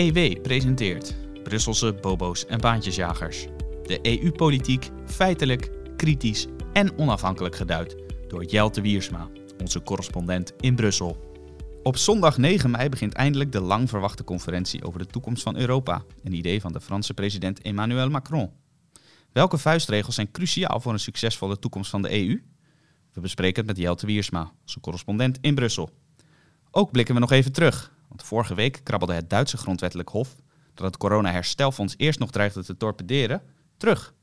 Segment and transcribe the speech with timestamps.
[0.00, 3.46] EW presenteert Brusselse bobo's en baantjesjagers.
[3.82, 7.96] De EU-politiek feitelijk, kritisch en onafhankelijk geduid
[8.28, 9.28] door Jelte Wiersma,
[9.58, 11.16] onze correspondent in Brussel.
[11.82, 16.02] Op zondag 9 mei begint eindelijk de lang verwachte conferentie over de toekomst van Europa,
[16.22, 18.50] een idee van de Franse president Emmanuel Macron.
[19.32, 22.42] Welke vuistregels zijn cruciaal voor een succesvolle toekomst van de EU?
[23.12, 25.90] We bespreken het met Jelte Wiersma, onze correspondent in Brussel.
[26.70, 30.36] Ook blikken we nog even terug, want vorige week krabbelde het Duitse grondwettelijk hof,
[30.74, 33.42] dat het corona-herstelfonds eerst nog dreigde te torpederen,
[33.76, 34.14] terug.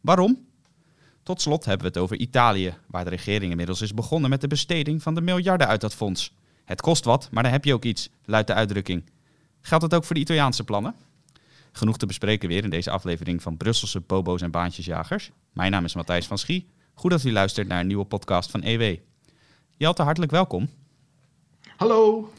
[0.00, 0.46] Waarom?
[1.22, 4.46] Tot slot hebben we het over Italië, waar de regering inmiddels is begonnen met de
[4.46, 6.34] besteding van de miljarden uit dat fonds.
[6.64, 9.10] Het kost wat, maar dan heb je ook iets, luidt de uitdrukking.
[9.60, 10.94] Geldt het ook voor de Italiaanse plannen?
[11.72, 15.30] Genoeg te bespreken weer in deze aflevering van Brusselse Bobo's en Baantjesjagers.
[15.52, 16.68] Mijn naam is Matthijs van Schie.
[16.94, 18.96] Goed dat u luistert naar een nieuwe podcast van EW.
[19.76, 20.68] Jelte, hartelijk welkom.
[21.76, 22.32] Hallo.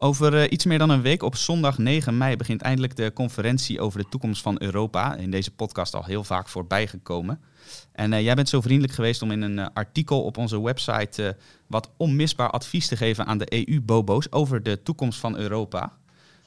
[0.00, 3.80] Over uh, iets meer dan een week, op zondag 9 mei, begint eindelijk de conferentie
[3.80, 5.16] over de toekomst van Europa.
[5.16, 7.40] In deze podcast al heel vaak voorbij gekomen.
[7.92, 11.36] En uh, jij bent zo vriendelijk geweest om in een uh, artikel op onze website
[11.66, 15.92] wat onmisbaar advies te geven aan de EU-bobo's over de toekomst van Europa.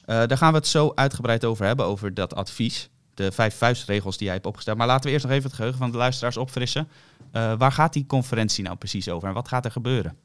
[0.04, 2.88] daar gaan we het zo uitgebreid over hebben, over dat advies.
[3.14, 4.76] De vijf vuistregels die jij hebt opgesteld.
[4.78, 6.88] Maar laten we eerst nog even het geheugen van de luisteraars opfrissen.
[7.32, 10.16] waar gaat die conferentie nou precies over en wat gaat er gebeuren?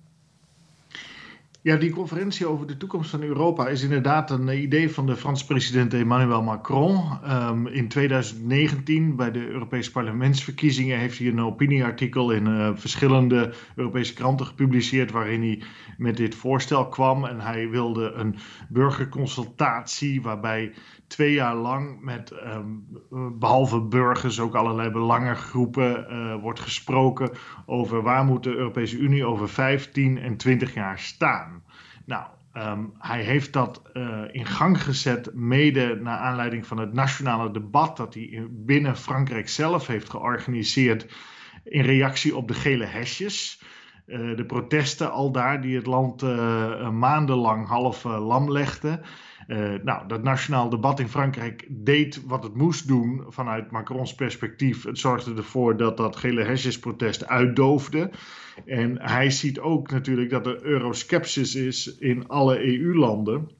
[1.67, 5.45] Ja, die conferentie over de toekomst van Europa is inderdaad een idee van de Franse
[5.45, 7.19] president Emmanuel Macron.
[7.29, 14.13] Um, in 2019, bij de Europese parlementsverkiezingen, heeft hij een opinieartikel in uh, verschillende Europese
[14.13, 15.11] kranten gepubliceerd.
[15.11, 15.63] waarin hij
[15.97, 17.25] met dit voorstel kwam.
[17.25, 18.35] En hij wilde een
[18.69, 20.73] burgerconsultatie waarbij
[21.07, 22.87] twee jaar lang met um,
[23.39, 27.31] behalve burgers ook allerlei belangengroepen uh, wordt gesproken
[27.65, 31.56] over waar moet de Europese Unie over 15 en 20 jaar staan.
[32.07, 37.51] Nou, um, hij heeft dat uh, in gang gezet mede naar aanleiding van het nationale
[37.51, 41.07] debat dat hij binnen Frankrijk zelf heeft georganiseerd
[41.63, 43.61] in reactie op de gele hesjes.
[44.05, 46.21] Uh, de protesten al daar die het land
[46.91, 49.01] maandenlang half lam legden.
[49.83, 54.83] Nou, dat nationaal debat in Frankrijk deed wat het moest doen vanuit Macrons perspectief.
[54.83, 58.11] Het zorgde ervoor dat dat gele hesjesprotest uitdoofde.
[58.65, 63.55] En hij ziet ook natuurlijk dat er euroskepsis is in alle EU-landen.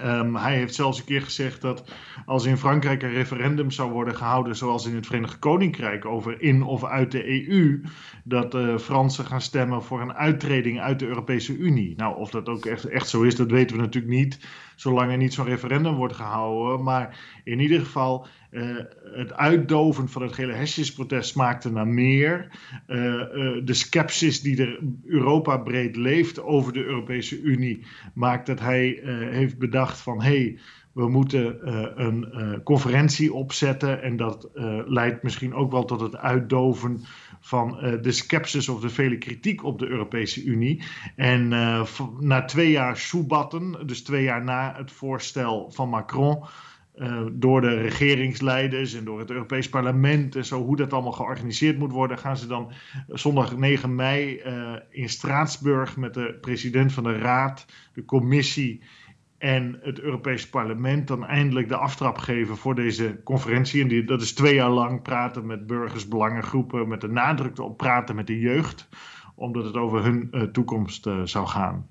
[0.00, 1.92] Um, hij heeft zelfs een keer gezegd dat
[2.26, 6.62] als in Frankrijk een referendum zou worden gehouden, zoals in het Verenigd Koninkrijk, over in
[6.62, 7.82] of uit de EU,
[8.24, 11.94] dat de Fransen gaan stemmen voor een uittreding uit de Europese Unie.
[11.96, 14.46] Nou, of dat ook echt, echt zo is, dat weten we natuurlijk niet,
[14.76, 16.84] zolang er niet zo'n referendum wordt gehouden.
[16.84, 18.76] Maar in ieder geval, uh,
[19.14, 22.48] het uitdoven van het gele hesjesprotest smaakte naar meer.
[22.88, 23.20] Uh, uh,
[23.64, 29.58] de sceptisch die er Europa breed leeft over de Europese Unie maakt dat hij heeft
[29.58, 30.58] bedacht van hey,
[30.92, 31.70] we moeten
[32.04, 34.48] een conferentie opzetten en dat
[34.86, 37.04] leidt misschien ook wel tot het uitdoven
[37.40, 40.82] van de sceptisch of de vele kritiek op de Europese Unie.
[41.16, 41.48] En
[42.20, 46.44] na twee jaar soebatten, dus twee jaar na het voorstel van Macron,
[47.32, 51.92] door de regeringsleiders en door het Europees Parlement en zo, hoe dat allemaal georganiseerd moet
[51.92, 52.72] worden, gaan ze dan
[53.08, 54.42] zondag 9 mei
[54.90, 58.82] in Straatsburg met de president van de Raad, de commissie
[59.38, 63.82] en het Europees Parlement dan eindelijk de aftrap geven voor deze conferentie.
[63.82, 67.76] En die, dat is twee jaar lang praten met burgers, belangengroepen, met de nadruk op
[67.76, 68.88] praten met de jeugd,
[69.34, 71.90] omdat het over hun toekomst zou gaan.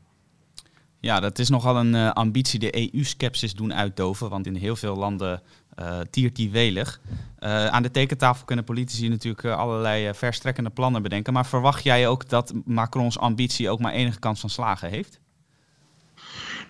[1.01, 4.95] Ja, dat is nogal een uh, ambitie, de EU-skepsis doen uitdoven, want in heel veel
[4.95, 5.41] landen
[6.09, 7.01] tiert die welig.
[7.69, 12.53] aan de tekentafel kunnen politici natuurlijk allerlei verstrekkende plannen bedenken, maar verwacht jij ook dat
[12.65, 15.19] Macrons ambitie ook maar enige kans van slagen heeft?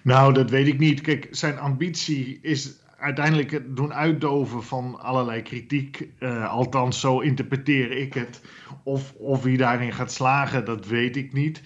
[0.02, 1.02] Nou, dat weet ik niet.
[1.02, 6.08] Kijk, zijn ambitie is uiteindelijk het doen uitdoven van allerlei kritiek.
[6.20, 8.42] Uh, althans, zo interpreteer ik het.
[8.84, 11.62] Of, of wie daarin gaat slagen, dat weet ik niet.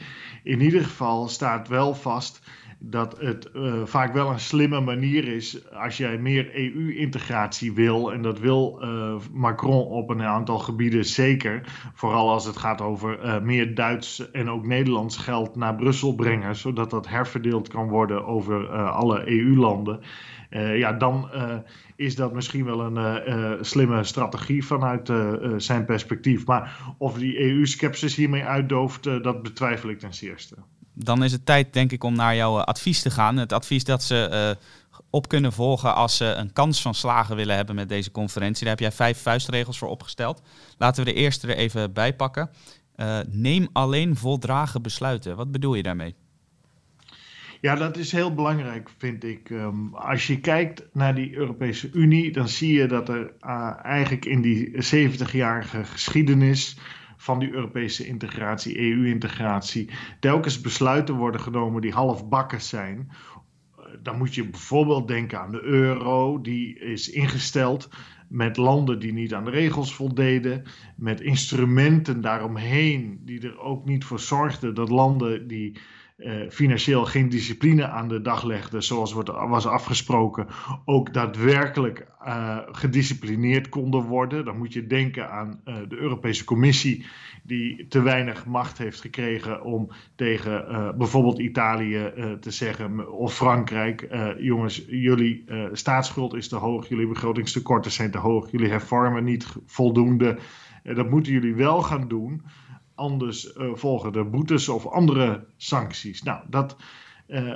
[0.46, 2.42] In ieder geval staat wel vast
[2.80, 8.14] dat het uh, vaak wel een slimme manier is als jij meer EU-integratie wil.
[8.14, 11.62] En dat wil uh, Macron op een aantal gebieden zeker.
[11.94, 16.56] Vooral als het gaat over uh, meer Duits en ook Nederlands geld naar Brussel brengen.
[16.56, 20.00] Zodat dat herverdeeld kan worden over alle EU-landen.
[20.50, 21.30] Ja, dan
[21.96, 25.12] is dat misschien wel een slimme strategie vanuit
[25.58, 26.46] zijn perspectief.
[26.46, 30.56] Maar of die EU-skepsis hiermee uitdooft, dat betwijfel ik ten zeerste
[30.96, 33.38] dan is het tijd, denk ik, om naar jouw advies te gaan.
[33.38, 34.58] Het advies dat ze
[35.10, 38.62] op kunnen volgen als ze een kans van slagen willen hebben met deze conferentie.
[38.62, 40.42] Daar heb jij vijf vuistregels voor opgesteld.
[40.78, 42.50] Laten we de eerste er even bij pakken.
[43.28, 45.36] Neem alleen voldragen besluiten.
[45.36, 46.16] Wat bedoel je daarmee?
[47.62, 49.50] Ja, dat is heel belangrijk, vind ik.
[49.50, 54.26] Um, als je kijkt naar die Europese Unie, dan zie je dat er uh, eigenlijk
[54.26, 56.78] in die 70-jarige geschiedenis
[57.18, 63.12] van die Europese integratie, EU-integratie, telkens besluiten worden genomen die halfbakken zijn.
[64.04, 67.90] Dan moet je bijvoorbeeld denken aan de euro, die is ingesteld
[68.28, 70.64] met landen die niet aan de regels voldeden,
[70.96, 75.78] met instrumenten daaromheen die er ook niet voor zorgden dat landen die
[76.18, 80.48] uh, financieel geen discipline aan de dag legde, zoals wordt, was afgesproken,
[80.86, 84.46] ook daadwerkelijk uh, gedisciplineerd konden worden.
[84.46, 87.06] Dan moet je denken aan uh, de Europese Commissie,
[87.44, 90.66] die te weinig macht heeft gekregen om tegen
[90.98, 94.08] bijvoorbeeld Italië te zeggen, of Frankrijk,
[94.40, 100.38] jongens, jullie staatsschuld is te hoog, jullie begrotingstekorten zijn te hoog, jullie hervormen niet voldoende.
[100.84, 102.42] dat moeten jullie wel gaan doen
[102.96, 106.24] anders uh, volgen er boetes of andere sancties.
[106.24, 106.76] Nou, dat,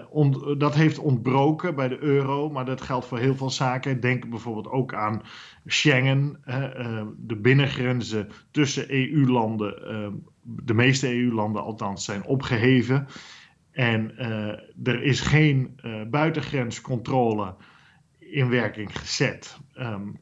[0.09, 3.99] on, dat heeft ontbroken bij de euro, maar dat geldt voor heel veel zaken.
[3.99, 5.21] Denk bijvoorbeeld ook aan
[5.65, 13.07] Schengen, uh, de binnengrenzen tussen EU-landen, de meeste EU-landen althans, zijn opgeheven.
[13.71, 14.17] En
[14.83, 17.55] er is geen buitengrenscontrole
[18.19, 19.57] in werking gezet.
[19.75, 20.19] Um,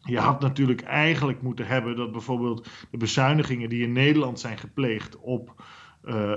[0.00, 5.16] je had natuurlijk eigenlijk moeten hebben dat bijvoorbeeld de bezuinigingen die in Nederland zijn gepleegd
[5.16, 5.62] op
[6.04, 6.36] uh, uh,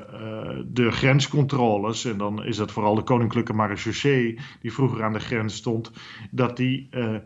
[0.65, 5.55] de grenscontroles, en dan is dat vooral de Koninklijke Marechaussee die vroeger aan de grens
[5.55, 5.91] stond,
[6.31, 7.17] dat, die, uh,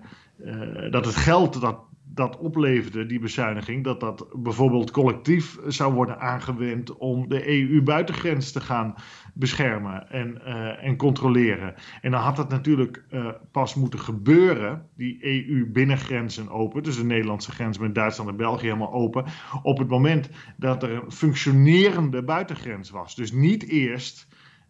[0.91, 1.86] dat het geld dat
[2.17, 8.61] dat opleverde, die bezuiniging, dat dat bijvoorbeeld collectief zou worden aangewend om de EU-buitengrens te
[8.61, 8.95] gaan
[9.33, 11.73] beschermen en, uh, en controleren.
[12.01, 17.51] En dan had dat natuurlijk uh, pas moeten gebeuren, die EU-binnengrenzen open, dus de Nederlandse
[17.51, 19.25] grens met Duitsland en België helemaal open,
[19.63, 23.15] op het moment dat er een functionerende buitengrens was.
[23.15, 24.27] Dus niet eerst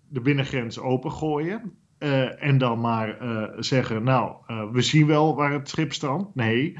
[0.09, 1.73] de binnengrens opengooien.
[1.99, 3.17] Uh, en dan maar
[3.59, 4.35] zeggen, nou,
[4.71, 6.35] we zien wel waar het schip strandt.
[6.35, 6.77] Nee,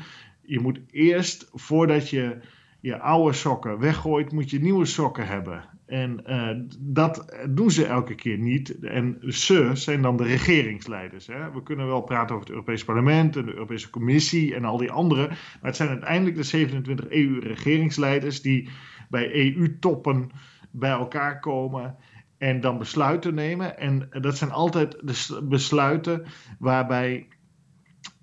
[0.48, 2.38] je moet eerst, voordat je
[2.80, 5.64] je oude sokken weggooit, moet je nieuwe sokken hebben.
[5.86, 6.50] En uh,
[6.80, 8.80] dat doen ze elke keer niet.
[8.80, 11.28] En ze zijn dan de regeringsleiders.
[11.28, 11.52] Hè?
[11.52, 14.92] We kunnen wel praten over het Europese parlement en de Europese Commissie en al die
[14.92, 15.28] anderen.
[15.28, 18.70] Maar het zijn uiteindelijk de 27 EU-regeringsleiders die
[19.10, 20.30] bij EU-toppen
[20.72, 21.96] bij elkaar komen
[22.38, 23.78] en dan besluiten nemen.
[23.78, 26.26] En dat zijn altijd de besluiten
[26.60, 27.28] waarbij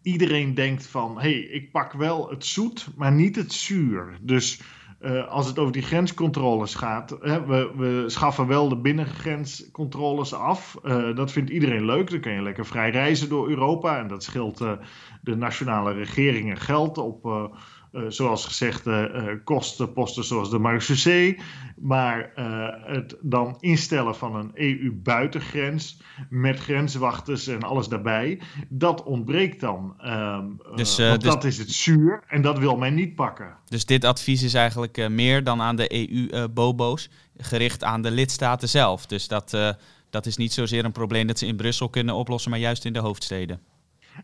[0.04, 4.18] iedereen denkt van, hey, ik pak wel het zoet, maar niet het zuur.
[4.20, 4.60] Dus
[5.00, 10.78] uh, als het over die grenscontroles gaat, hè, we, we, schaffen wel de binnengrenscontroles af.
[10.84, 12.10] Uh, dat vindt iedereen leuk.
[12.10, 13.98] Dan kun je lekker vrij reizen door Europa.
[13.98, 14.72] En dat scheelt uh,
[15.22, 17.48] de nationale regeringen geld op
[17.94, 19.04] uh, zoals gezegd, uh,
[19.44, 21.38] kostenposten zoals de marechaussee.
[21.76, 22.32] Maar
[22.86, 26.00] het dan instellen van een EU-buitengrens
[26.30, 29.94] met grenswachters en alles daarbij, dat ontbreekt dan.
[29.98, 33.56] Ehm, dus, dus, dat is het zuur en dat wil men niet pakken.
[33.68, 39.06] Dus dit advies is eigenlijk meer dan aan de EU-bobo's, gericht aan de lidstaten zelf.
[39.06, 39.56] Dus dat,
[40.10, 42.92] dat is niet zozeer een probleem dat ze in Brussel kunnen oplossen, maar juist in
[42.92, 43.60] de hoofdsteden.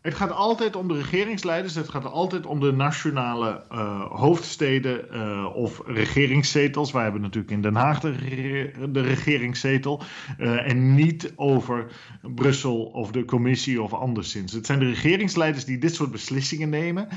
[0.01, 5.55] Het gaat altijd om de regeringsleiders, het gaat altijd om de nationale uh, hoofdsteden uh,
[5.55, 6.91] of regeringszetels.
[6.91, 10.01] Wij hebben natuurlijk in Den Haag de, regeringszetel.
[10.39, 11.85] Uh, en niet over
[12.21, 14.51] Brussel of de commissie of anderszins.
[14.51, 17.07] Het zijn de regeringsleiders die dit soort beslissingen nemen.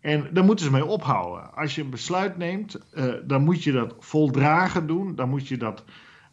[0.00, 1.54] En daar moeten ze mee ophouden.
[1.54, 2.78] Als je een besluit neemt,
[3.26, 5.14] dan moet je dat voldragen doen.
[5.14, 5.84] Dan moet je dat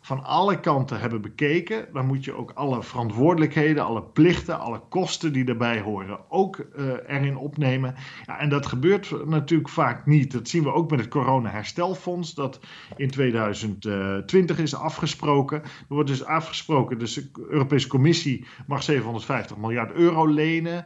[0.05, 5.33] van alle kanten hebben bekeken, dan moet je ook alle verantwoordelijkheden, alle plichten, alle kosten
[5.33, 7.95] die daarbij horen ook uh, erin opnemen.
[8.25, 10.31] Ja, en dat gebeurt natuurlijk vaak niet.
[10.31, 12.60] Dat zien we ook met het corona-herstelfonds, dat
[12.95, 15.62] in 2020 is afgesproken.
[15.63, 20.86] Er wordt dus afgesproken, dus de Europese Commissie mag 750 miljard euro lenen.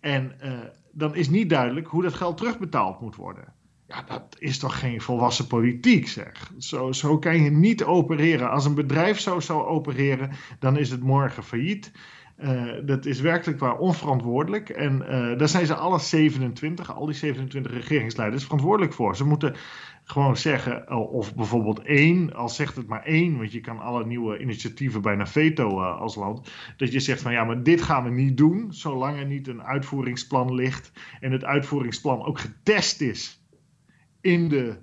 [0.00, 0.52] En uh,
[0.92, 3.56] dan is niet duidelijk hoe dat geld terugbetaald moet worden.
[3.88, 6.52] Ja, dat is toch geen volwassen politiek, zeg.
[6.90, 8.50] Zo, kan je niet opereren.
[8.50, 11.92] Als een bedrijf zo zou opereren, dan is het morgen failliet.
[12.38, 14.68] Uh, dat is werkelijk waar onverantwoordelijk.
[14.68, 19.16] En uh, daar zijn ze alle 27, al die 27 regeringsleiders verantwoordelijk voor.
[19.16, 19.56] Ze moeten
[20.04, 24.38] gewoon zeggen, of bijvoorbeeld één, al zegt het maar één, want je kan alle nieuwe
[24.38, 28.36] initiatieven bijna veto als land, dat je zegt van ja, maar dit gaan we niet
[28.36, 33.38] doen, zolang er niet een uitvoeringsplan ligt en het uitvoeringsplan ook getest is
[34.28, 34.76] in de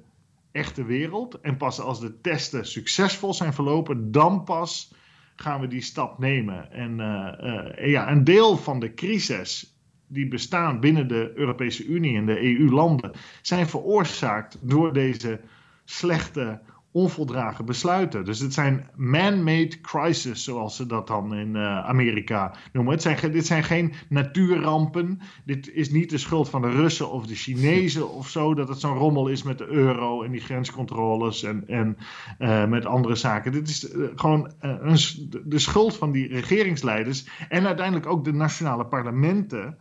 [0.51, 1.39] echte wereld.
[1.41, 4.93] En pas als de testen succesvol zijn verlopen, dan pas
[5.35, 6.71] gaan we die stap nemen.
[6.71, 12.17] En uh, uh, ja, een deel van de crisis die bestaan binnen de Europese Unie
[12.17, 13.11] en de EU-landen
[13.41, 15.41] zijn veroorzaakt door deze
[15.83, 16.61] slechte
[16.95, 18.25] onvoldragen besluiten.
[18.25, 22.93] Dus het zijn man-made crises, zoals ze dat dan in uh, Amerika noemen.
[22.93, 25.19] Het zijn, dit zijn geen natuurrampen.
[25.45, 28.79] Dit is niet de schuld van de Russen of de Chinezen of zo, dat het
[28.79, 31.97] zo'n rommel is met de euro en die grenscontroles en, en
[32.39, 33.51] uh, met andere zaken.
[33.51, 34.97] Dit is uh, gewoon een,
[35.45, 39.77] de schuld van die regeringsleiders en uiteindelijk ook de nationale parlementen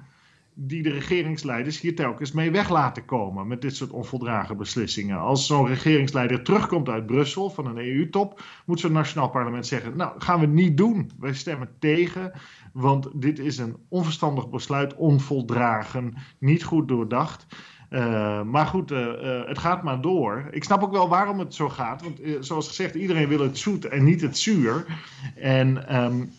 [0.54, 5.18] die de regeringsleiders hier telkens mee weg laten komen met dit soort onvoldragen beslissingen.
[5.18, 10.12] Als zo'n regeringsleider terugkomt uit Brussel van een EU-top, moet zo'n nationaal parlement zeggen: Nou,
[10.20, 11.10] gaan we niet doen.
[11.18, 12.32] Wij stemmen tegen,
[12.72, 17.46] want dit is een onverstandig besluit, onvoldragen, niet goed doordacht.
[17.90, 20.48] Uh, maar goed, uh, uh, het gaat maar door.
[20.50, 22.02] Ik snap ook wel waarom het zo gaat.
[22.02, 24.86] Want zoals gezegd, iedereen wil het zoet en niet het zuur.
[25.34, 26.32] En um,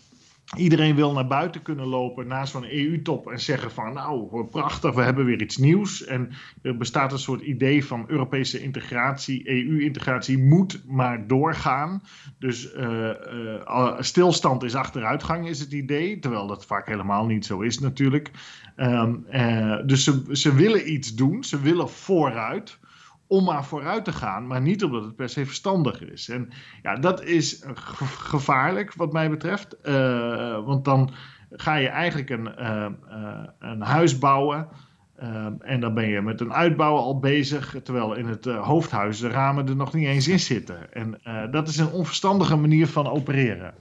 [0.55, 5.01] Iedereen wil naar buiten kunnen lopen na zo'n EU-top en zeggen van nou, prachtig, we
[5.01, 6.05] hebben weer iets nieuws.
[6.05, 6.31] En
[6.61, 12.03] er bestaat een soort idee van Europese integratie, EU-integratie moet maar doorgaan.
[12.39, 13.09] Dus uh,
[13.67, 18.31] uh, stilstand is achteruitgang is het idee, terwijl dat vaak helemaal niet zo is natuurlijk.
[18.77, 22.79] Um, uh, dus ze willen iets doen, ze willen vooruit
[23.27, 26.29] om maar vooruit te gaan, maar niet omdat het per se verstandig is.
[26.29, 26.49] En
[26.81, 27.65] ja, dat is
[28.17, 31.09] gevaarlijk wat mij betreft, uh, want dan
[31.49, 34.67] ga je eigenlijk een, uh, uh, een huis bouwen.
[35.59, 39.67] en dan ben je met een uitbouw al bezig, terwijl in het hoofdhuis de ramen
[39.67, 40.93] er nog niet eens in zitten.
[40.93, 41.19] En
[41.51, 43.73] dat is een onverstandige manier van opereren.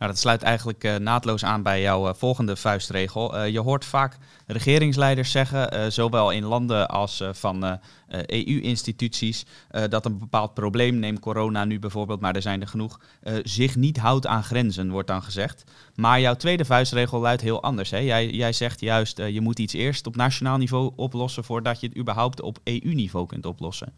[0.00, 3.36] Nou, dat sluit eigenlijk uh, naadloos aan bij jouw uh, volgende vuistregel.
[3.36, 7.78] Uh, je hoort vaak regeringsleiders zeggen, zowel in landen als van
[8.26, 9.46] EU-instituties,
[9.88, 13.00] dat een bepaald probleem, neem corona nu bijvoorbeeld, maar er zijn er genoeg,
[13.42, 15.64] zich niet houdt aan grenzen, wordt dan gezegd.
[15.94, 17.90] Maar jouw tweede vuistregel luidt heel anders.
[17.90, 17.98] Hè?
[17.98, 21.96] Jij, jij zegt juist, je moet iets eerst op nationaal niveau oplossen voordat je het
[21.96, 23.92] überhaupt op EU-niveau kunt oplossen.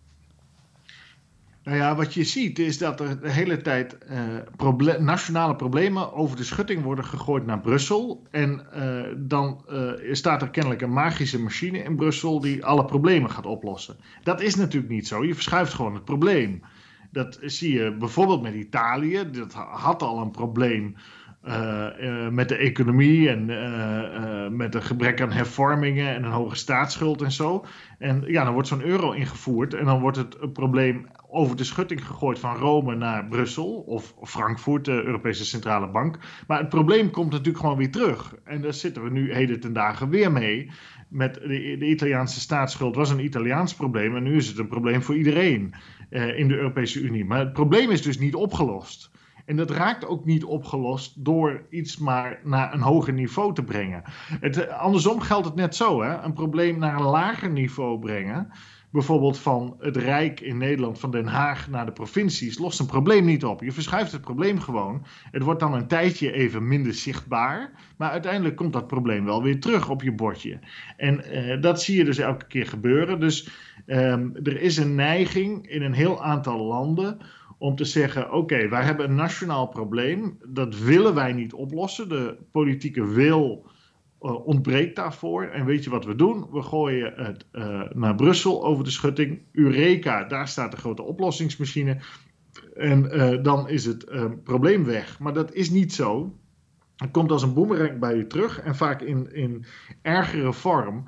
[1.64, 3.99] Nou ja, wat je ziet is dat er de hele tijd
[4.57, 8.26] proble nationale problemen over de schutting worden gegooid naar Brussel.
[8.31, 13.31] En uh, dan uh, staat er kennelijk een magische machine in Brussel die alle problemen
[13.31, 13.97] gaat oplossen.
[14.23, 15.25] Dat is natuurlijk niet zo.
[15.25, 16.62] Je verschuift gewoon het probleem.
[17.11, 19.31] Dat zie je bijvoorbeeld met Italië.
[19.31, 20.97] Dat had al een probleem
[21.49, 26.56] uh, uh, met de economie en uh, met een gebrek aan hervormingen en een hoge
[26.56, 27.64] staatsschuld en zo.
[27.99, 32.06] En ja, dan wordt zo'n euro ingevoerd en dan wordt het probleem over de schutting
[32.06, 36.18] gegooid van Rome naar Brussel of Frankfurt, de Europese Centrale Bank.
[36.46, 38.34] Maar het probleem komt natuurlijk gewoon weer terug.
[38.44, 40.70] En daar zitten we nu heden ten dagen weer mee.
[41.08, 45.02] Met de, de Italiaanse staatsschuld was een Italiaans probleem en nu is het een probleem
[45.02, 45.75] voor iedereen
[46.11, 47.25] in de Europese Unie.
[47.25, 49.12] Maar het probleem is dus niet opgelost.
[49.44, 54.02] En dat raakt ook niet opgelost door iets maar naar een hoger niveau te brengen.
[54.40, 56.02] Het, andersom geldt het net zo.
[56.02, 56.22] Hè?
[56.22, 58.52] Een probleem naar een lager niveau brengen.
[58.92, 63.25] Bijvoorbeeld van het Rijk in Nederland, van Den Haag naar de provincies, lost een probleem
[63.25, 63.62] niet op.
[63.62, 65.06] Je verschuift het probleem gewoon.
[65.30, 67.70] Het wordt dan een tijdje even minder zichtbaar.
[67.96, 70.58] Maar uiteindelijk komt dat probleem wel weer terug op je bordje.
[70.96, 73.20] En uh, dat zie je dus elke keer gebeuren.
[73.20, 73.49] Dus
[73.87, 77.18] um, er is een neiging in een heel aantal landen
[77.62, 82.09] om te zeggen: oké, wij hebben een nationaal probleem, dat willen wij niet oplossen.
[82.09, 83.66] De politieke wil
[84.23, 85.45] uh, ontbreekt daarvoor.
[85.45, 86.47] En weet je wat we doen?
[86.50, 89.42] We gooien het uh, naar Brussel over de schutting.
[89.52, 91.99] Eureka, daar staat de grote oplossingsmachine.
[92.75, 94.07] En uh, dan is het
[94.45, 95.19] probleem weg.
[95.19, 96.37] Maar dat is niet zo.
[96.97, 99.64] Het komt als een boemerang bij je terug en vaak in, in
[100.02, 101.04] ergere vorm.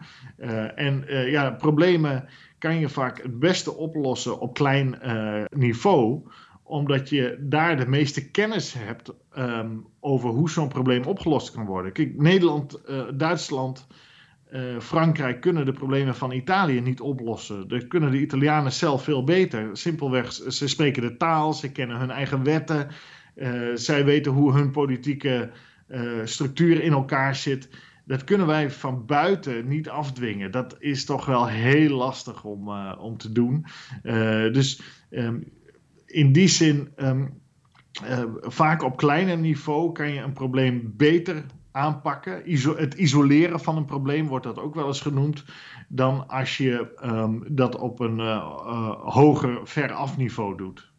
[0.74, 4.98] en ja, problemen kan je vaak het beste oplossen op klein
[5.50, 6.22] niveau
[6.64, 11.92] omdat je daar de meeste kennis hebt um, over hoe zo'n probleem opgelost kan worden.
[11.92, 13.86] Kijk, Nederland, uh, Duitsland,
[14.52, 17.68] uh, Frankrijk kunnen de problemen van Italië niet oplossen.
[17.68, 19.76] Dat kunnen de Italianen zelf veel beter.
[19.76, 22.88] Simpelweg, ze spreken de taal, ze kennen hun eigen wetten.
[23.36, 25.50] Uh, zij weten hoe hun politieke
[26.24, 27.68] structuur in elkaar zit.
[28.04, 30.50] Dat kunnen wij van buiten niet afdwingen.
[30.50, 32.68] Dat is toch wel heel lastig om,
[32.98, 33.66] om te doen.
[34.52, 34.80] dus
[35.10, 35.44] um,
[36.14, 37.42] in die zin, um,
[38.04, 42.42] uh, vaak op kleiner niveau kan je een probleem beter aanpakken.
[42.76, 45.44] Het isoleren van een probleem wordt dat ook wel eens genoemd.
[45.88, 50.92] Dan als je um, dat op een uh, uh, hoger, veraf niveau doet.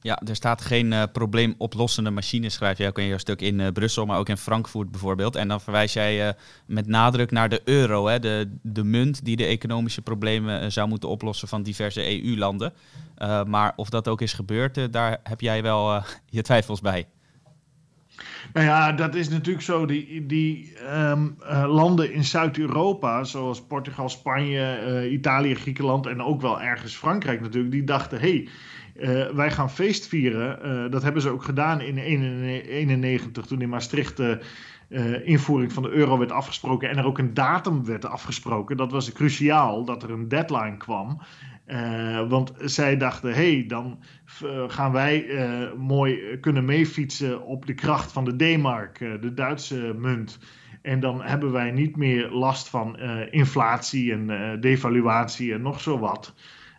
[0.00, 3.68] Ja, er staat geen uh, probleemoplossende machine, schrijf jij ook in jouw stuk in uh,
[3.72, 5.36] Brussel, maar ook in Frankfurt bijvoorbeeld.
[5.36, 6.32] En dan verwijs jij uh,
[6.66, 11.08] met nadruk naar de euro, hè, de, de munt die de economische problemen zou moeten
[11.08, 12.72] oplossen van diverse EU-landen.
[13.46, 17.06] maar of dat ook is gebeurd, daar heb jij wel je twijfels bij.
[18.52, 19.86] Nou ja, dat is natuurlijk zo.
[19.86, 21.24] Die, die uh,
[21.66, 27.84] landen in Zuid-Europa, zoals Portugal, Spanje, Italië, Griekenland en ook wel ergens Frankrijk natuurlijk, die
[27.84, 28.48] dachten: hé, hey,
[29.34, 30.90] wij gaan feest vieren.
[30.90, 34.40] dat hebben ze ook gedaan in 1991 toen in Maastricht de
[35.24, 38.76] invoering van de euro werd afgesproken en er ook een datum werd afgesproken.
[38.76, 41.20] Dat was cruciaal dat er een deadline kwam.
[42.28, 44.02] Want zij dachten, hey, dan
[44.66, 45.26] gaan wij
[45.76, 50.38] mooi kunnen meefietsen op de kracht van de D-mark, de Duitse munt.
[50.82, 52.98] En dan hebben wij niet meer last van
[53.30, 56.34] inflatie en devaluatie en nog zo wat.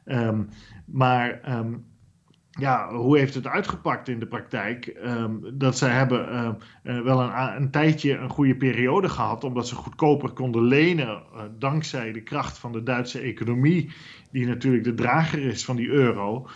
[0.06, 0.50] Um,
[0.86, 1.86] maar um,
[2.60, 4.98] ja, hoe heeft het uitgepakt in de praktijk?
[5.06, 6.50] Um, dat zij hebben uh,
[6.84, 11.42] uh, wel een, een, tijdje een goede periode gehad, omdat ze goedkoper konden lenen, uh,
[11.60, 13.92] dankzij de kracht van de Duitse economie,
[14.32, 16.48] die natuurlijk de drager is van die euro.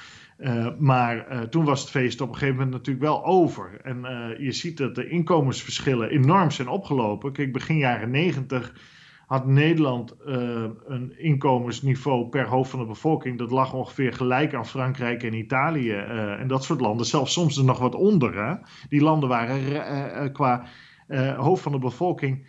[0.80, 3.80] maar toen was het feest op een gegeven moment natuurlijk wel over.
[3.84, 4.06] En
[4.40, 7.32] je ziet dat de inkomensverschillen enorm zijn opgelopen.
[7.32, 8.74] Kijk, begin jaren negentig
[9.34, 13.38] had Nederland uh, een inkomensniveau per hoofd van de bevolking.
[13.38, 17.06] Dat lag ongeveer gelijk aan Frankrijk en Italië uh, en dat soort landen.
[17.06, 18.46] Zelfs soms er nog wat onder.
[18.46, 18.56] Hè?
[18.90, 20.66] Die landen waren uh, qua
[21.38, 22.48] hoofd van de bevolking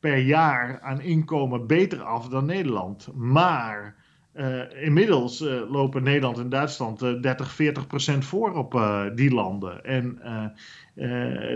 [0.00, 3.08] per jaar aan inkomen beter af dan Nederland.
[3.14, 4.00] Maar
[4.80, 8.80] inmiddels lopen Nederland en Duitsland uh, 30, 40 procent voor op
[9.14, 9.84] die landen.
[9.84, 10.18] En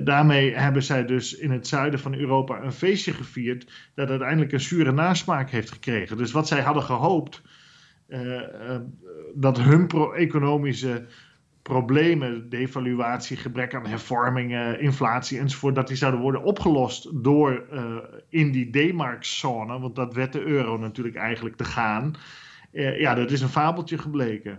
[0.04, 4.60] daarmee hebben zij dus in het zuiden van Europa een feestje gevierd dat uiteindelijk een
[4.60, 6.16] zure nasmaak heeft gekregen.
[6.16, 7.42] Dus wat zij hadden gehoopt,
[9.34, 11.06] dat hun economische
[11.62, 17.64] problemen, devaluatie, gebrek aan hervormingen, inflatie enzovoort, dat die zouden worden opgelost door
[18.28, 22.14] in die D-mark-zone, want dat werd de euro natuurlijk eigenlijk te gaan.
[22.76, 24.58] Eh, ja, dat is een fabeltje gebleken.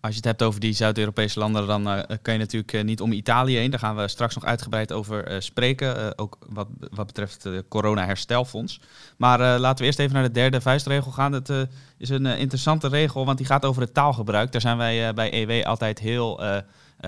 [0.00, 3.00] Als je het hebt over die Zuid-Europese landen, dan uh, kan je natuurlijk uh, niet
[3.00, 3.70] om Italië heen.
[3.70, 6.18] Daar gaan we straks nog uitgebreid over spreken.
[6.18, 8.80] ook wat, wat betreft het corona-herstelfonds.
[9.16, 11.32] Maar laten we eerst even naar de derde vuistregel gaan.
[11.32, 11.52] Het
[11.98, 14.52] is een interessante regel, want die gaat over het taalgebruik.
[14.52, 16.42] Daar zijn wij bij EW altijd heel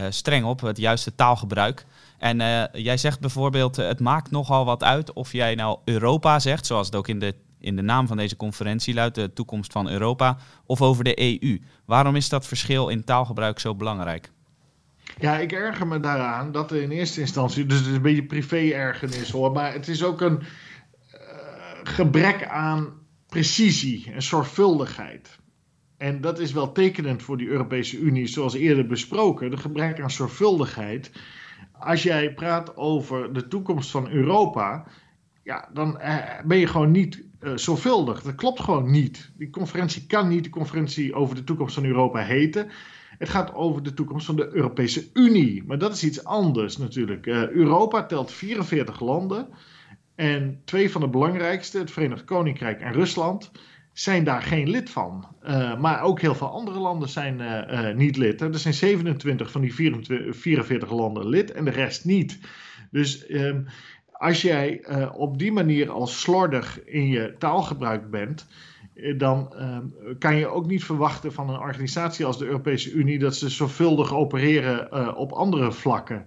[0.08, 1.84] streng op, het juiste taalgebruik.
[2.18, 2.36] En
[2.72, 6.96] jij zegt bijvoorbeeld, het maakt nogal wat uit of jij nou Europa zegt, zoals het
[6.96, 10.82] ook in de in de naam van deze conferentie luidt de toekomst van Europa of
[10.82, 11.60] over de EU.
[11.84, 14.30] Waarom is dat verschil in taalgebruik zo belangrijk?
[15.18, 18.26] Ja, ik erger me daaraan dat er in eerste instantie, dus het is een beetje
[18.26, 20.46] privé-ergernis hoor, maar het is ook een uh,
[21.82, 22.92] gebrek aan
[23.26, 25.38] precisie en zorgvuldigheid.
[25.96, 30.10] En dat is wel tekenend voor die Europese Unie, zoals eerder besproken, de gebrek aan
[30.10, 31.10] zorgvuldigheid.
[31.72, 34.86] Als jij praat over de toekomst van Europa,
[35.42, 38.22] ja, dan uh, ben je gewoon niet uh, zorgvuldig.
[38.22, 39.30] Dat klopt gewoon niet.
[39.36, 42.70] Die conferentie kan niet de conferentie over de toekomst van Europa heten.
[43.18, 45.64] Het gaat over de toekomst van de Europese Unie.
[45.66, 47.26] Maar dat is iets anders natuurlijk.
[47.26, 49.48] Uh, Europa telt 44 landen.
[50.14, 53.50] En twee van de belangrijkste, het Verenigd Koninkrijk en Rusland,
[53.92, 55.26] zijn daar geen lid van.
[55.42, 57.36] Uh, maar ook heel veel andere landen zijn
[57.96, 58.40] niet lid.
[58.40, 62.38] Er zijn 27 van die 24, 44 landen lid en de rest niet.
[62.92, 63.66] Dus um,
[64.22, 68.46] als jij uh, op die manier al slordig in je taalgebruik bent,
[68.94, 69.78] uh, dan uh,
[70.18, 74.14] kan je ook niet verwachten van een organisatie als de Europese Unie dat ze zorgvuldig
[74.14, 76.24] opereren op andere vlakken.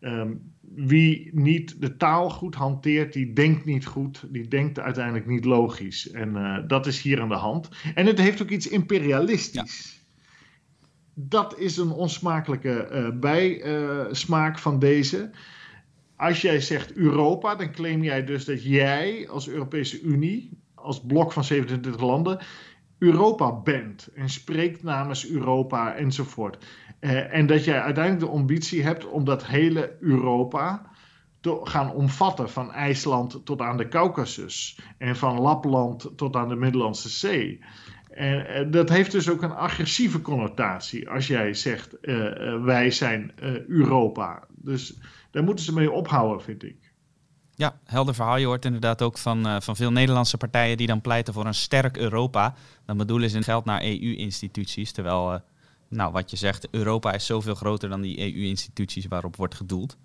[0.00, 5.44] Um, wie niet de taal goed hanteert, die denkt niet goed, die denkt uiteindelijk niet
[5.44, 6.10] logisch.
[6.10, 7.68] En dat is hier aan de hand.
[7.94, 9.52] En het heeft ook iets imperialistisch.
[9.52, 10.10] Ja.
[11.14, 15.30] Dat is een onsmakelijke bijsmaak van deze
[16.22, 21.32] als jij zegt Europa, dan claim jij dus dat jij als Europese Unie, als blok
[21.32, 22.38] van 27 landen,
[22.98, 26.64] Europa bent en spreekt namens Europa enzovoort.
[27.00, 30.90] Uh, en dat jij uiteindelijk de ambitie hebt om dat hele Europa
[31.40, 36.56] te gaan omvatten, van IJsland tot aan de Caucasus en van Lapland tot aan de
[36.56, 37.60] Middellandse Zee.
[38.10, 43.32] En uh, dat heeft dus ook een agressieve connotatie als jij zegt uh, wij zijn
[43.66, 44.46] Europa.
[44.54, 44.98] Dus
[45.32, 46.92] daar moeten ze mee ophouden, vind ik.
[47.54, 48.36] Ja, helder verhaal.
[48.36, 51.54] Je hoort inderdaad ook van, uh, van veel Nederlandse partijen die dan pleiten voor een
[51.54, 52.54] sterk Europa.
[52.86, 54.92] Dan bedoelen ze geld naar EU-instituties.
[54.92, 55.38] Terwijl, uh,
[55.88, 59.96] nou wat je zegt, Europa is zoveel groter dan die EU-instituties waarop wordt gedoeld.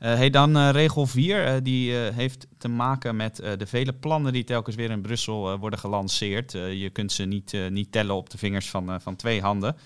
[0.00, 4.76] Uh, hey, dan regel 4, die heeft te maken met de vele plannen die telkens
[4.76, 6.52] weer in Brussel worden gelanceerd.
[6.52, 9.76] je kunt ze niet, niet tellen op de vingers van, van twee handen.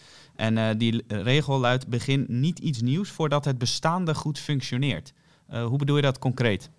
[0.40, 5.12] En uh, die regel luidt: begin niet iets nieuws voordat het bestaande goed functioneert.
[5.52, 6.70] Uh, hoe bedoel je dat concreet?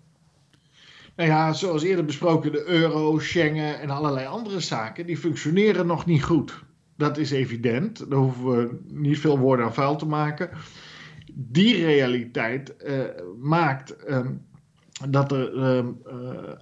[1.16, 6.06] Nou ja, zoals eerder besproken, de euro, Schengen en allerlei andere zaken, die functioneren nog
[6.06, 6.64] niet goed.
[6.96, 8.10] Dat is evident.
[8.10, 10.50] Daar hoeven we niet veel woorden aan vuil te maken.
[11.34, 13.00] Die realiteit uh,
[13.40, 14.46] maakt um,
[15.08, 16.02] dat er um,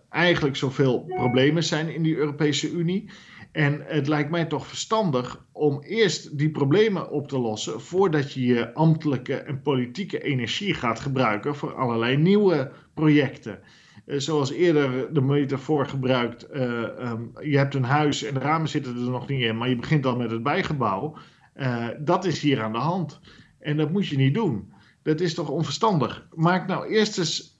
[0.09, 3.11] eigenlijk zoveel problemen zijn in die Europese Unie.
[3.53, 8.47] En het lijkt mij toch verstandig om eerst die problemen op te lossen voordat je
[8.47, 13.61] je ambtelijke en politieke energie gaat gebruiken voor allerlei nieuwe projecten.
[14.07, 16.63] Uh, zoals eerder de metafoor gebruikt, uh,
[17.11, 19.77] um, je hebt een huis en de ramen zitten er nog niet in, maar je
[19.77, 21.17] begint dan met het bijgebouw.
[21.57, 23.21] Uh, dat is hier aan de hand.
[23.59, 24.73] En dat moet je niet doen.
[25.03, 26.27] Dat is toch onverstandig.
[26.35, 27.57] Maak nou eerst eens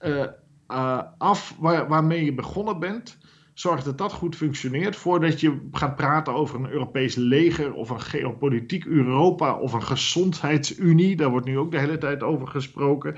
[1.17, 3.17] af waar, waarmee je begonnen bent
[3.53, 8.01] zorg dat dat goed functioneert voordat je gaat praten over een Europees leger of een
[8.01, 11.15] geopolitiek Europa of een gezondheidsunie.
[11.15, 13.15] Daar wordt nu ook de hele tijd over gesproken.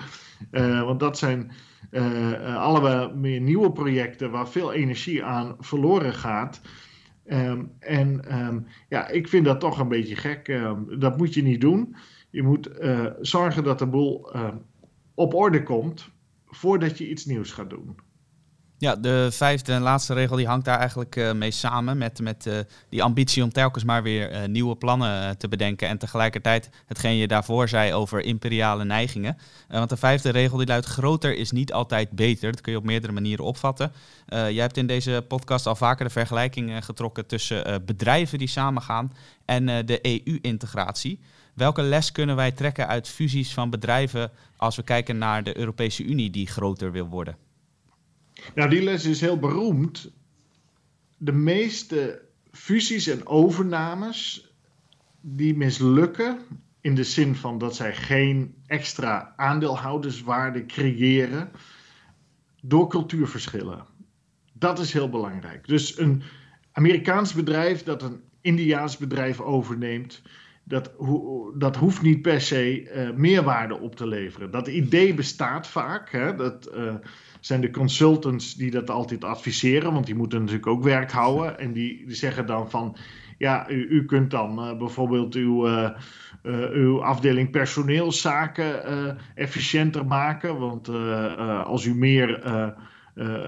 [0.51, 1.51] Uh, want dat zijn
[1.91, 6.61] uh, allebei meer nieuwe projecten waar veel energie aan verloren gaat.
[7.25, 10.47] Um, en um, ja, ik vind dat toch een beetje gek.
[10.47, 11.95] Um, dat moet je niet doen.
[12.29, 12.69] Je moet
[13.21, 14.31] zorgen dat de boel
[15.13, 16.09] op orde komt
[16.47, 17.95] voordat je iets nieuws gaat doen.
[18.83, 22.45] Ja, de vijfde en laatste regel die hangt daar eigenlijk uh, mee samen met, met
[22.45, 27.15] uh, die ambitie om telkens maar weer uh, nieuwe plannen te bedenken en tegelijkertijd hetgeen
[27.15, 29.37] je daarvoor zei over imperiale neigingen.
[29.67, 32.51] want de vijfde regel die luidt groter is niet altijd beter.
[32.51, 33.91] Dat kun je op meerdere manieren opvatten.
[34.27, 39.13] jij hebt in deze podcast al vaker de vergelijking getrokken tussen bedrijven die samengaan
[39.45, 41.19] en de EU-integratie.
[41.53, 46.03] Welke les kunnen wij trekken uit fusies van bedrijven als we kijken naar de Europese
[46.03, 47.42] Unie die groter wil worden?
[48.55, 50.11] Nou, die les is heel beroemd.
[51.17, 54.51] De meeste fusies en overnames
[55.21, 56.39] die mislukken
[56.81, 61.51] in de zin van dat zij geen extra aandeelhouderswaarde creëren
[62.61, 63.85] door cultuurverschillen.
[64.53, 65.67] Dat is heel belangrijk.
[65.67, 66.23] Dus een
[66.71, 70.21] Amerikaans bedrijf dat een Indiaans bedrijf overneemt,
[70.63, 70.91] dat,
[71.57, 74.51] dat hoeft niet per se uh, meerwaarde op te leveren.
[74.51, 76.11] Dat idee bestaat vaak.
[76.11, 76.95] Hè, dat, uh,
[77.45, 81.59] zijn de consultants die dat altijd adviseren, want die moeten natuurlijk ook werk houden.
[81.59, 82.95] En die, die zeggen dan van,
[83.37, 85.89] ja, u, u kunt dan uh, bijvoorbeeld uw, uh,
[86.43, 90.59] uh, uw afdeling personeelszaken efficiënter maken.
[90.59, 90.89] Want
[91.65, 92.41] als u meer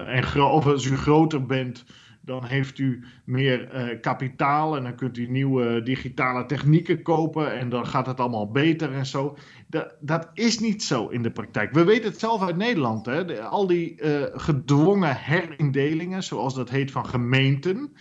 [0.06, 1.84] en of als u groter bent,
[2.20, 3.68] dan heeft u meer
[4.00, 8.92] kapitaal en dan kunt u nieuwe digitale technieken kopen en dan gaat het allemaal beter
[8.92, 9.36] en zo.
[9.68, 11.72] Dat, dat is niet zo in de praktijk.
[11.72, 13.06] We weten het zelf uit Nederland.
[13.06, 13.42] Hè?
[13.42, 17.92] Al die uh, gedwongen herindelingen, zoals dat heet, van gemeenten,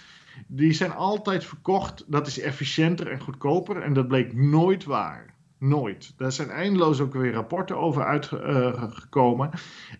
[0.48, 2.04] die zijn altijd verkocht.
[2.08, 5.34] Dat is efficiënter en goedkoper en dat bleek nooit waar.
[5.60, 6.14] Nooit.
[6.18, 9.50] Daar zijn eindeloos ook weer rapporten over uitgekomen.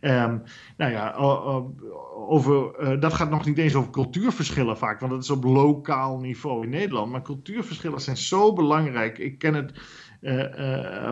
[0.02, 0.44] Uh, um,
[0.78, 1.14] nou ja,
[2.16, 6.20] over, uh, dat gaat nog niet eens over cultuurverschillen vaak, want dat is op lokaal
[6.20, 7.12] niveau in Nederland.
[7.12, 9.18] Maar cultuurverschillen zijn zo belangrijk.
[9.18, 9.72] Ik ken het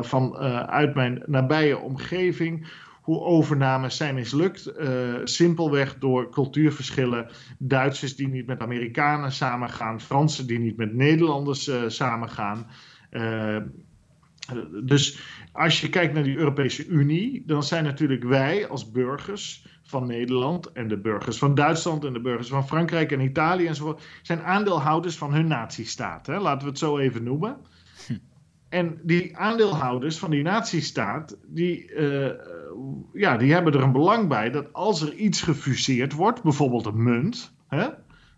[0.02, 0.36] van,
[0.68, 2.68] uit mijn nabije omgeving
[3.02, 4.74] hoe overnames zijn mislukt.
[5.24, 7.28] Simpelweg door cultuurverschillen.
[7.58, 12.68] Duitsers die niet met Amerikanen samengaan, Fransen die niet met Nederlanders samengaan.
[14.84, 15.20] Dus
[15.52, 20.72] als je kijkt naar die Europese Unie, dan zijn natuurlijk wij als burgers van Nederland
[20.72, 25.18] en de burgers van Duitsland en de burgers van Frankrijk en Italië enzovoort, zijn aandeelhouders
[25.18, 26.28] van hun natiestaat.
[26.28, 26.40] Hè?
[26.40, 27.58] Laten we het zo even noemen.
[28.74, 32.32] En die aandeelhouders van die natiestaat, die, uh,
[33.14, 37.04] ja, die hebben er een belang bij dat als er iets gefuseerd wordt, bijvoorbeeld een
[37.04, 37.88] munt, hè,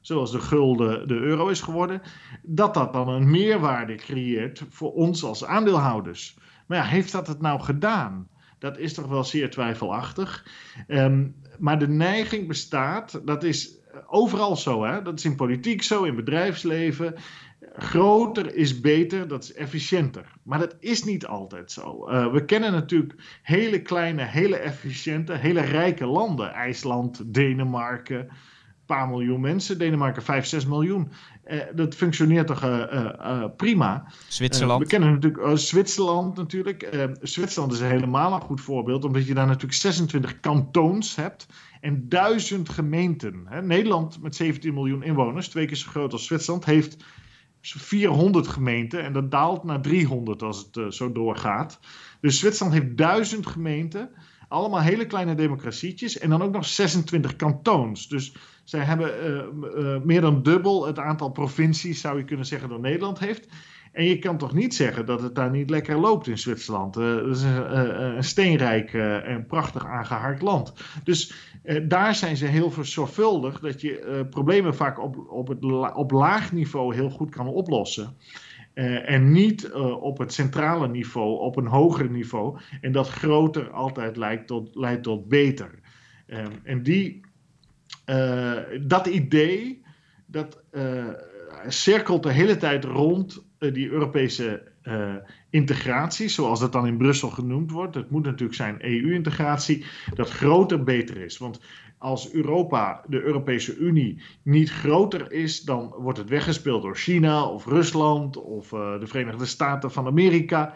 [0.01, 2.01] zoals de gulden de euro is geworden,
[2.43, 6.37] dat dat dan een meerwaarde creëert voor ons als aandeelhouders.
[6.65, 8.27] Maar ja, heeft dat het nou gedaan?
[8.59, 10.45] Dat is toch wel zeer twijfelachtig.
[10.87, 15.01] Um, maar de neiging bestaat, dat is overal zo, hè?
[15.01, 17.15] dat is in politiek zo, in bedrijfsleven.
[17.73, 20.25] Groter is beter, dat is efficiënter.
[20.43, 22.09] Maar dat is niet altijd zo.
[22.09, 26.53] Uh, we kennen natuurlijk hele kleine, hele efficiënte, hele rijke landen.
[26.53, 28.29] IJsland, Denemarken,
[28.85, 29.77] paar miljoen mensen.
[29.77, 31.11] Denemarken 5, 6 miljoen.
[31.47, 34.07] Uh, dat functioneert toch uh, uh, prima.
[34.27, 34.81] Zwitserland.
[34.81, 37.09] we kennen natuurlijk Zwitserland natuurlijk.
[37.21, 41.47] Zwitserland is helemaal een goed voorbeeld, omdat je daar natuurlijk 26 kantons hebt
[41.81, 43.45] en duizend gemeenten.
[43.45, 43.61] Hè.
[43.61, 46.97] Nederland met 17 miljoen inwoners, twee keer zo groot als Zwitserland, heeft
[47.73, 51.79] 400 gemeenten en dat daalt naar 300 als het zo doorgaat.
[52.21, 54.09] Dus Zwitserland heeft duizend gemeenten.
[54.47, 56.17] Allemaal hele kleine democratietjes.
[56.17, 58.07] En dan ook nog 26 kantons.
[58.07, 62.69] Dus zij hebben uh, uh, meer dan dubbel het aantal provincies, zou je kunnen zeggen,
[62.69, 63.47] dat Nederland heeft.
[63.95, 66.97] En je kan toch niet zeggen dat het daar niet lekker loopt in Zwitserland.
[66.97, 70.73] Uh, dat is een, een steenrijk en prachtig aangehaakt land.
[71.03, 71.33] Dus
[71.83, 75.63] daar zijn ze heel zorgvuldig dat je problemen vaak op, op, het
[75.95, 78.17] op laag niveau heel goed kan oplossen.
[79.05, 82.59] En niet op het centrale niveau, op een hoger niveau.
[82.81, 85.79] En dat groter altijd leidt tot, leidt tot beter.
[86.27, 87.21] Um, en die,
[88.81, 89.83] dat idee,
[90.25, 90.63] dat,
[91.67, 94.73] cirkelt de hele tijd rond die Europese
[95.49, 97.95] integratie, zoals dat dan in Brussel genoemd wordt.
[97.95, 101.37] Het moet natuurlijk zijn EU-integratie, dat groter beter is.
[101.37, 101.59] Want
[101.97, 107.65] als Europa, de Europese Unie, niet groter is, dan wordt het weggespeeld door China of
[107.65, 110.73] Rusland of uh, de Verenigde Staten van Amerika.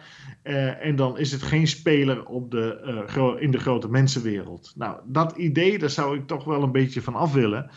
[0.80, 4.72] En dan is het geen speler op de, in de grote mensenwereld.
[4.76, 7.70] Nou, dat idee, daar zou ik toch wel een beetje van af willen.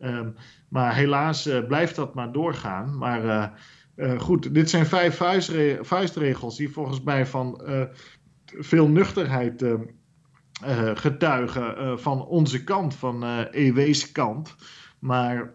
[0.00, 0.34] Um,
[0.68, 2.98] maar helaas blijft dat maar doorgaan.
[2.98, 3.52] Maar
[4.18, 5.16] goed, dit zijn vijf
[5.80, 7.62] vuistregels die volgens mij van
[8.44, 9.74] veel nuchterheid uh,
[10.94, 14.56] getuigen van onze kant, van EW's kant.
[14.98, 15.52] Maar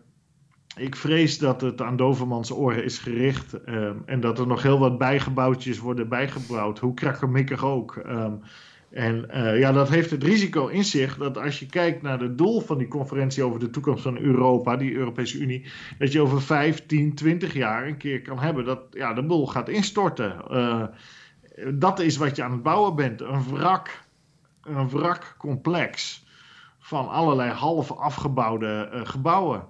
[0.75, 3.63] ik vrees dat het aan Dovermans oren is gericht
[4.05, 7.95] en dat er nog heel wat bijgebouwtjes worden bijgebouwd, hoe krakkemikkig ook.
[7.95, 8.41] Um,
[8.89, 9.25] en
[9.59, 12.77] ja, dat heeft het risico in zich dat als je kijkt naar het doel van
[12.77, 15.65] die conferentie over de toekomst van Europa, die Europese Unie,
[15.97, 19.47] dat je over 5, 10, 20 jaar een keer kan hebben dat ja, de boel
[19.47, 20.35] gaat instorten.
[21.73, 24.05] dat is wat je aan het bouwen bent, een wrak
[24.65, 26.25] een wrakcomplex
[26.79, 29.67] van allerlei half afgebouwde uh, gebouwen.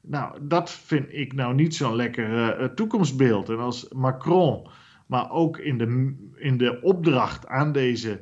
[0.00, 3.48] Nou, dat vind ik nou niet zo'n lekker toekomstbeeld.
[3.48, 4.68] En als Macron,
[5.06, 8.20] maar ook in de, in de opdracht aan deze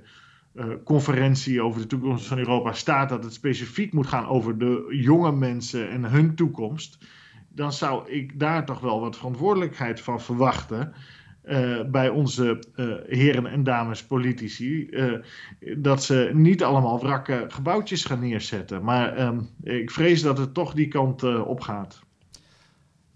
[0.84, 5.32] conferentie over de toekomst van Europa staat dat het specifiek moet gaan over de jonge
[5.32, 6.98] mensen en hun toekomst,
[7.48, 10.92] dan zou ik daar toch wel wat verantwoordelijkheid van verwachten.
[11.44, 14.88] Uh, bij onze uh, heren en dames politici.
[15.76, 18.84] Dat ze niet allemaal wrakke gebouwtjes gaan neerzetten.
[18.84, 22.05] Maar um, ik vrees dat het toch die kant op gaat.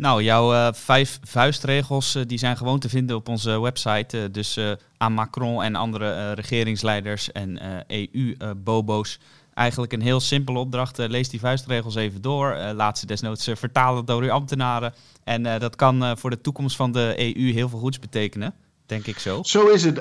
[0.01, 4.31] Nou, jouw vijf vuistregels die zijn gewoon te vinden op onze website.
[4.31, 4.59] dus
[4.97, 9.19] aan Macron en andere regeringsleiders en EU-bobo's
[9.55, 10.99] eigenlijk een heel simpele opdracht.
[10.99, 12.57] Lees die vuistregels even door.
[12.75, 14.95] Laat ze desnoods vertalen door uw ambtenaren.
[15.25, 18.55] En dat kan voor de toekomst van de EU heel veel goeds betekenen.
[18.87, 19.43] Denk ik zo.
[19.43, 20.01] Zo is het.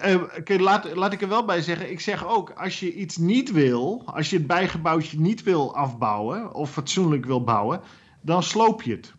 [0.60, 1.92] Laat, laat ik er wel bij zeggen.
[1.92, 6.54] Ik zeg ook, als je iets niet wil, als je het bijgebouwtje niet wil afbouwen
[6.54, 7.82] of fatsoenlijk wil bouwen,
[8.22, 9.18] dan sloop je het.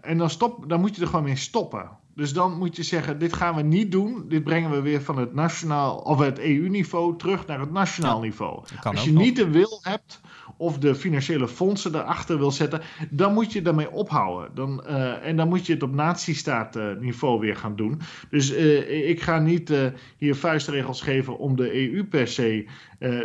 [0.00, 1.90] En dan, stop, dan moet je er gewoon mee stoppen.
[2.14, 4.24] Dus dan moet je zeggen: dit gaan we niet doen.
[4.28, 8.62] Dit brengen we weer van het nationaal of het EU-niveau terug naar het nationaal niveau.
[8.82, 10.20] Als je niet de wil hebt
[10.56, 14.54] of de financiële fondsen erachter wil zetten, dan moet je daarmee ophouden.
[14.54, 18.00] Dan, uh, en dan moet je het op natiestaatniveau weer gaan doen.
[18.30, 19.78] Dus uh, ik ga niet uh,
[20.16, 22.66] hier vuistregels geven om de EU per se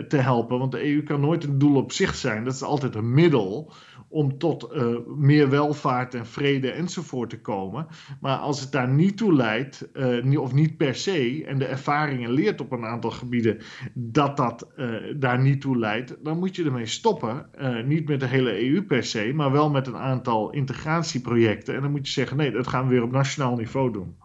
[0.08, 2.44] te helpen, want de EU kan nooit een doel op zich zijn.
[2.44, 3.74] Dat is altijd een middel
[4.10, 7.88] om tot uh, meer welvaart en vrede enzovoort te komen.
[8.22, 12.32] Maar als het daar niet toe leidt, uh, of niet per se, en de ervaringen
[12.32, 13.58] leert op een aantal gebieden
[13.94, 17.50] dat dat uh, daar niet toe leidt, dan moet je ermee stoppen.
[17.86, 21.76] niet met de hele EU per se, maar wel met een aantal integratieprojecten.
[21.76, 24.16] En dan moet je zeggen: nee, dat gaan we weer op nationaal niveau doen.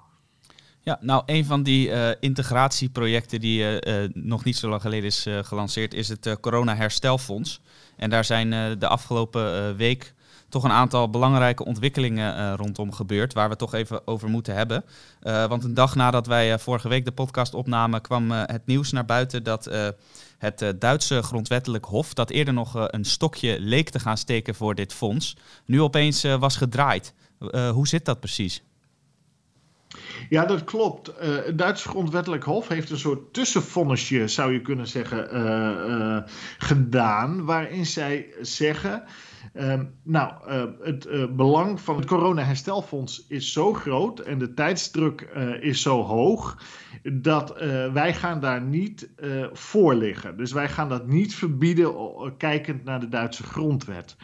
[0.81, 1.90] Ja, nou, een van die
[2.21, 3.64] integratieprojecten die
[4.12, 7.61] nog niet zo lang geleden is gelanceerd, is het Corona Herstelfonds.
[8.03, 10.15] En daar zijn de afgelopen week
[10.49, 14.85] toch een aantal belangrijke ontwikkelingen rondom gebeurd, waar we toch even over moeten hebben.
[15.21, 19.43] want een dag nadat wij vorige week de podcast opnamen, kwam het nieuws naar buiten
[19.43, 19.71] dat
[20.38, 24.93] het Duitse grondwettelijk hof, dat eerder nog een stokje leek te gaan steken voor dit
[24.93, 27.15] fonds, nu opeens was gedraaid.
[27.73, 28.62] hoe zit dat precies?
[30.28, 31.09] Ja, dat klopt.
[31.09, 36.18] Uh, het Duitse grondwettelijk hof heeft een soort tussenvonnisje, zou je kunnen zeggen, uh, uh,
[36.59, 37.44] gedaan.
[37.44, 39.02] Waarin zij zeggen.
[39.52, 40.33] Ehm, nou,
[40.83, 45.20] het belang van het corona-herstelfonds is zo groot en de tijdsdruk
[45.61, 46.62] is zo hoog
[47.12, 47.55] dat
[47.92, 49.11] wij gaan daar niet
[49.52, 50.37] voor liggen.
[50.37, 51.94] Dus wij gaan dat niet verbieden
[52.37, 54.16] kijkend naar de Duitse grondwet.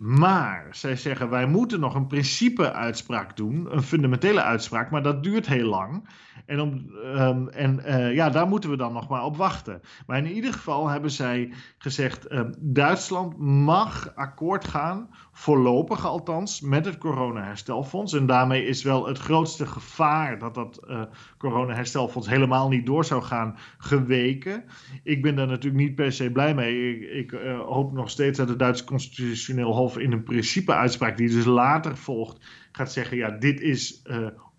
[0.00, 5.46] Maar zij zeggen wij moeten nog een principe-uitspraak doen, een fundamentele uitspraak, maar dat duurt
[5.46, 6.08] heel lang.
[6.46, 9.80] En, om, um, en uh, ja, daar moeten we dan nog maar op wachten.
[10.06, 16.84] Maar in ieder geval hebben zij gezegd: uh, Duitsland mag akkoord gaan, voorlopig althans, met
[16.84, 18.12] het corona-herstelfonds.
[18.12, 21.02] En daarmee is wel het grootste gevaar dat dat uh,
[21.38, 24.64] corona-herstelfonds helemaal niet door zou gaan geweken.
[25.02, 26.98] Ik ben daar natuurlijk niet per se blij mee.
[26.98, 31.44] Ik, ik hoop nog steeds dat het Duitse Constitutioneel Hof in een principe-uitspraak, die dus
[31.44, 34.02] later volgt, gaat zeggen: ja, dit is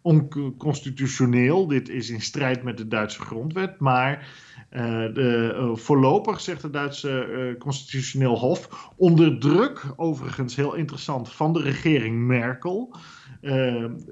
[0.02, 1.68] onconstitutioneel.
[1.68, 3.80] Dit is in strijd met de Duitse grondwet.
[3.80, 4.28] Maar
[4.72, 4.80] uh,
[5.14, 11.54] de, uh, voorlopig, zegt het Duitse uh, constitutioneel hof, onder druk, overigens heel interessant, van
[11.54, 12.96] de regering Merkel,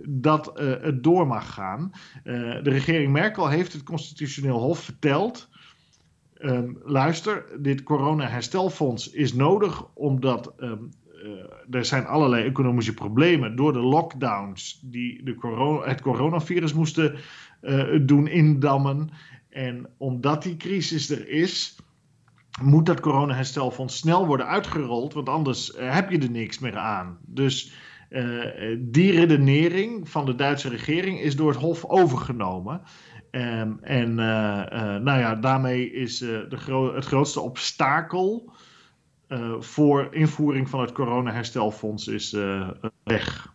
[0.08, 1.92] dat het door mag gaan.
[2.24, 5.50] de regering Merkel heeft het constitutioneel hof verteld.
[6.42, 10.90] Um, luister, dit corona-herstelfonds is nodig omdat um,
[11.70, 17.16] er zijn allerlei economische problemen door de lockdowns die de corona, het coronavirus moesten
[18.02, 19.10] doen indammen.
[19.50, 21.80] En omdat die crisis er is,
[22.62, 27.18] moet dat coronaherstelfonds snel worden uitgerold, want anders heb je er niks meer aan.
[27.26, 27.74] Dus
[28.80, 32.82] die redenering van de Duitse regering is door het Hof overgenomen.
[33.32, 34.16] Um, en
[35.04, 38.54] nou ja, daarmee is de het grootste obstakel
[39.60, 42.32] voor invoering van het coronaherstelfonds is
[43.04, 43.54] weg.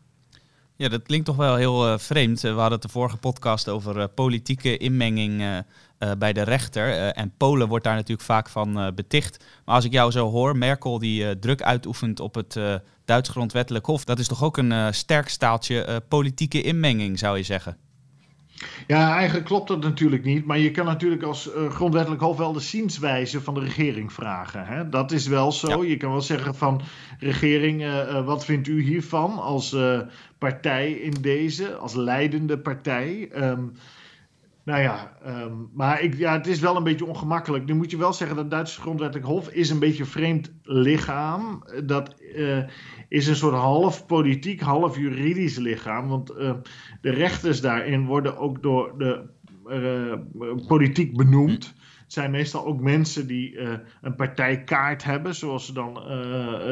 [0.77, 2.41] Ja, dat klinkt toch wel heel vreemd.
[2.41, 5.65] We hadden het de vorige podcast over politieke inmenging
[6.19, 7.13] bij de rechter.
[7.13, 9.45] en Polen wordt daar natuurlijk vaak van beticht.
[9.65, 12.61] Maar als ik jou zo hoor, Merkel die druk uitoefent op het
[13.05, 17.77] Duits grondwettelijk hof, dat is toch ook een sterk staaltje politieke inmenging, zou je zeggen?
[18.87, 20.45] Ja, eigenlijk klopt dat natuurlijk niet.
[20.45, 24.67] Maar je kan natuurlijk als uh, grondwettelijk hof wel de zienswijze van de regering vragen.
[24.67, 24.89] Hè?
[24.89, 25.85] Dat is wel zo.
[25.85, 26.81] Je kan wel zeggen van
[27.19, 29.77] regering, uh, wat vindt u hiervan als
[30.39, 33.31] partij in deze, als leidende partij?
[33.37, 33.73] Um,
[34.65, 37.65] nou ja, um, maar ik, ja, het is wel een beetje ongemakkelijk.
[37.65, 40.53] Nu moet je wel zeggen dat het Duitse grondwettelijk hof is een beetje een vreemd
[40.63, 41.65] lichaam.
[41.85, 42.15] Dat
[43.09, 46.09] is een soort half politiek, half juridisch lichaam.
[46.09, 46.53] Want uh,
[47.01, 49.23] de rechters daarin worden ook door de
[49.67, 51.75] uh, politiek benoemd
[52.07, 55.95] zijn meestal ook mensen die uh, een partijkaart hebben, zoals ze dan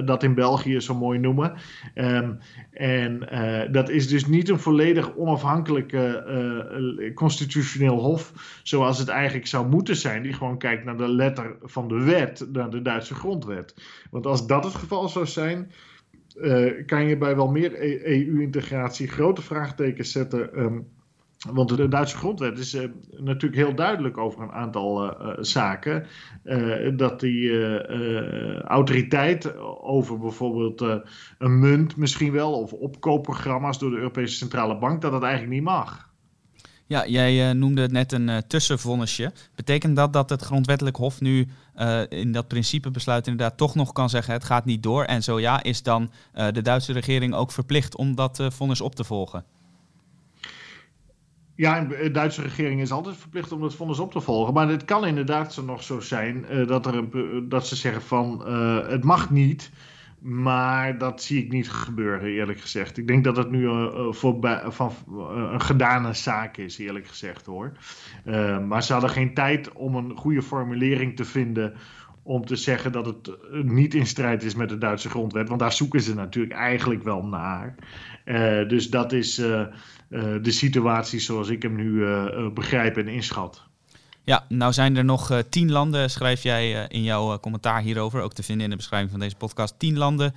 [0.06, 1.52] dat in België zo mooi noemen.
[1.94, 2.38] Um,
[2.72, 3.28] en
[3.72, 10.22] dat is dus niet een volledig onafhankelijke constitutioneel hof, zoals het eigenlijk zou moeten zijn,
[10.22, 13.74] die gewoon kijkt naar de letter van de wet, naar de Duitse grondwet.
[14.10, 15.72] Want als dat het geval zou zijn.
[16.86, 20.88] Kan je bij wel meer EU-integratie grote vraagtekens zetten um,
[21.50, 26.06] want de Duitse grondwet is uh, natuurlijk heel duidelijk over een aantal uh, zaken.
[26.96, 27.80] Dat die
[28.62, 30.80] autoriteit over bijvoorbeeld
[31.38, 35.62] een munt misschien wel, of opkoopprogramma's door de Europese Centrale Bank, dat dat eigenlijk niet
[35.62, 36.11] mag.
[36.92, 39.32] Ja, jij noemde net een tussenvonnisje.
[39.54, 41.48] Betekent dat dat het grondwettelijk hof nu
[42.08, 45.04] in dat principebesluit inderdaad toch nog kan zeggen het gaat niet door?
[45.04, 49.04] En zo ja, is dan de Duitse regering ook verplicht om dat vonnis op te
[49.04, 49.44] volgen?
[51.54, 54.54] Ja, de Duitse regering is altijd verplicht om dat vonnis op te volgen.
[54.54, 58.02] Maar het kan inderdaad zo nog zo zijn uh, dat, er een, dat ze zeggen
[58.02, 59.70] van uh, het mag niet.
[60.22, 62.98] Maar dat zie ik niet gebeuren, eerlijk gezegd.
[62.98, 64.12] Ik denk dat het nu uh,
[64.68, 64.92] van,
[65.52, 67.72] een gedane zaak is, eerlijk gezegd hoor.
[68.66, 71.74] maar ze hadden geen tijd om een goede formulering te vinden
[72.22, 73.30] om te zeggen dat het
[73.62, 75.48] niet in strijd is met de Duitse grondwet.
[75.48, 77.74] Want daar zoeken ze natuurlijk eigenlijk wel naar.
[78.68, 82.04] Dus dat is de situatie zoals ik hem nu
[82.54, 83.70] begrijp en inschat.
[84.24, 87.80] Ja, nou zijn er nog uh, tien landen, schrijf jij uh, in jouw uh, commentaar
[87.80, 89.74] hierover, ook te vinden in de beschrijving van deze podcast.
[89.78, 90.34] Tien landen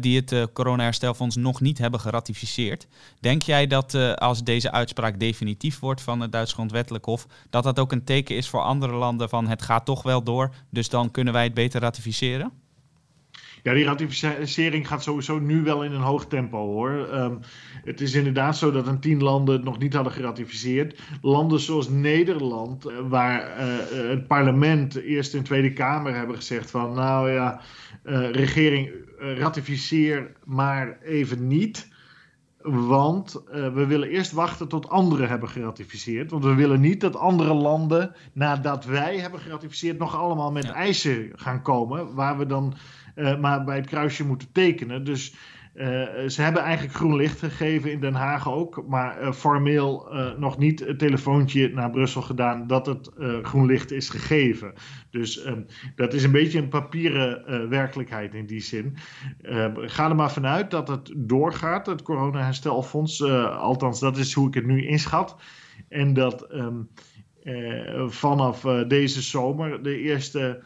[0.00, 2.86] die het corona-herstelfonds nog niet hebben geratificeerd.
[3.20, 7.78] Denk jij dat als deze uitspraak definitief wordt van het Duits Grondwettelijk Hof, dat dat
[7.78, 11.10] ook een teken is voor andere landen van het gaat toch wel door, dus dan
[11.10, 12.61] kunnen wij het beter ratificeren?
[13.62, 16.90] Ja, die ratificering gaat sowieso nu wel in een hoog tempo hoor.
[16.90, 17.38] Um,
[17.84, 21.00] het is inderdaad zo dat een tien landen het nog niet hadden geratificeerd.
[21.20, 26.94] Landen zoals Nederland, eh, waar uh, het parlement eerst in Tweede Kamer hebben gezegd van
[26.94, 27.60] nou ja,
[28.04, 31.90] uh, regering ratificeer maar even niet.
[32.62, 36.30] Want uh, we willen eerst wachten tot anderen hebben geratificeerd.
[36.30, 40.74] Want we willen niet dat andere landen, nadat wij hebben geratificeerd, nog allemaal met ja.
[40.74, 42.14] eisen gaan komen.
[42.14, 42.74] Waar we dan
[43.16, 45.04] uh, maar bij het kruisje moeten tekenen.
[45.04, 45.34] Dus
[45.74, 45.84] uh,
[46.26, 50.80] ze hebben eigenlijk groen licht gegeven in Den Haag ook, maar uh, formeel nog niet
[50.80, 53.10] het telefoontje naar Brussel gedaan dat het
[53.42, 54.72] groen licht is gegeven.
[55.10, 58.96] Dus um, dat is een beetje een papieren werkelijkheid in die zin.
[59.74, 63.22] ga er maar vanuit dat het doorgaat, het coronaherstelfonds.
[63.24, 65.36] althans, dat is hoe ik het nu inschat.
[65.88, 66.88] En dat um,
[68.08, 70.62] vanaf deze zomer de eerste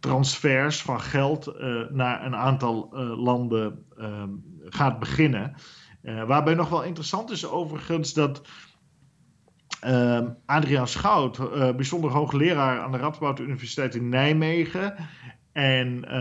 [0.00, 4.22] transfers van geld uh, naar een aantal uh, landen uh,
[4.64, 5.54] gaat beginnen.
[6.02, 8.42] Eh, waarbij nog wel interessant is overigens dat
[9.80, 11.38] ehm, Adriaan Schout,
[11.76, 14.94] bijzonder hoogleraar aan de Radboud Universiteit in Nijmegen
[15.52, 16.12] en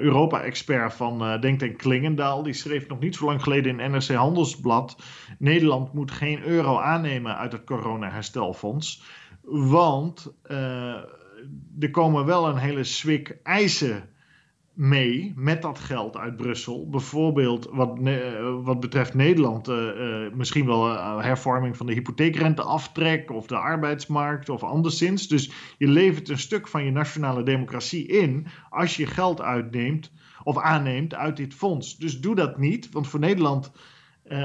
[0.00, 4.96] Europa-expert van Denktank Klingendaal, die schreef nog niet zo lang geleden in NRC Handelsblad:
[5.38, 9.02] Nederland moet geen euro aannemen uit het corona-herstelfonds,
[9.42, 10.34] want
[11.78, 14.08] er komen wel een hele zwik eisen
[14.72, 16.88] mee met dat geld uit Brussel.
[16.88, 17.98] Bijvoorbeeld wat,
[18.62, 19.66] wat betreft Nederland,
[20.34, 25.28] misschien wel hervorming van de hypotheekrenteaftrek of de arbeidsmarkt of anderszins.
[25.28, 30.58] Dus je levert een stuk van je nationale democratie in als je geld uitneemt of
[30.58, 31.96] aanneemt uit dit fonds.
[31.96, 33.72] Dus doe dat niet, want voor Nederland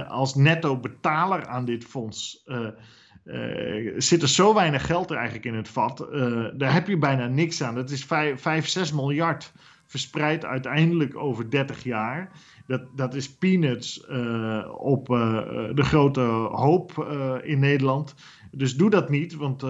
[0.08, 2.43] als netto betaler aan dit fonds
[3.26, 6.07] uh, zit er zo weinig geld er eigenlijk in het vat.
[6.11, 7.76] Uh, daar heb je bijna niks aan.
[7.76, 9.53] Dat is 5, 6 miljard
[9.86, 12.32] verspreid uiteindelijk over 30 jaar.
[12.67, 15.05] Dat, dat is peanuts uh, op
[15.76, 17.05] de grote hoop
[17.43, 18.15] in Nederland.
[18.51, 19.63] Dus doe dat niet, want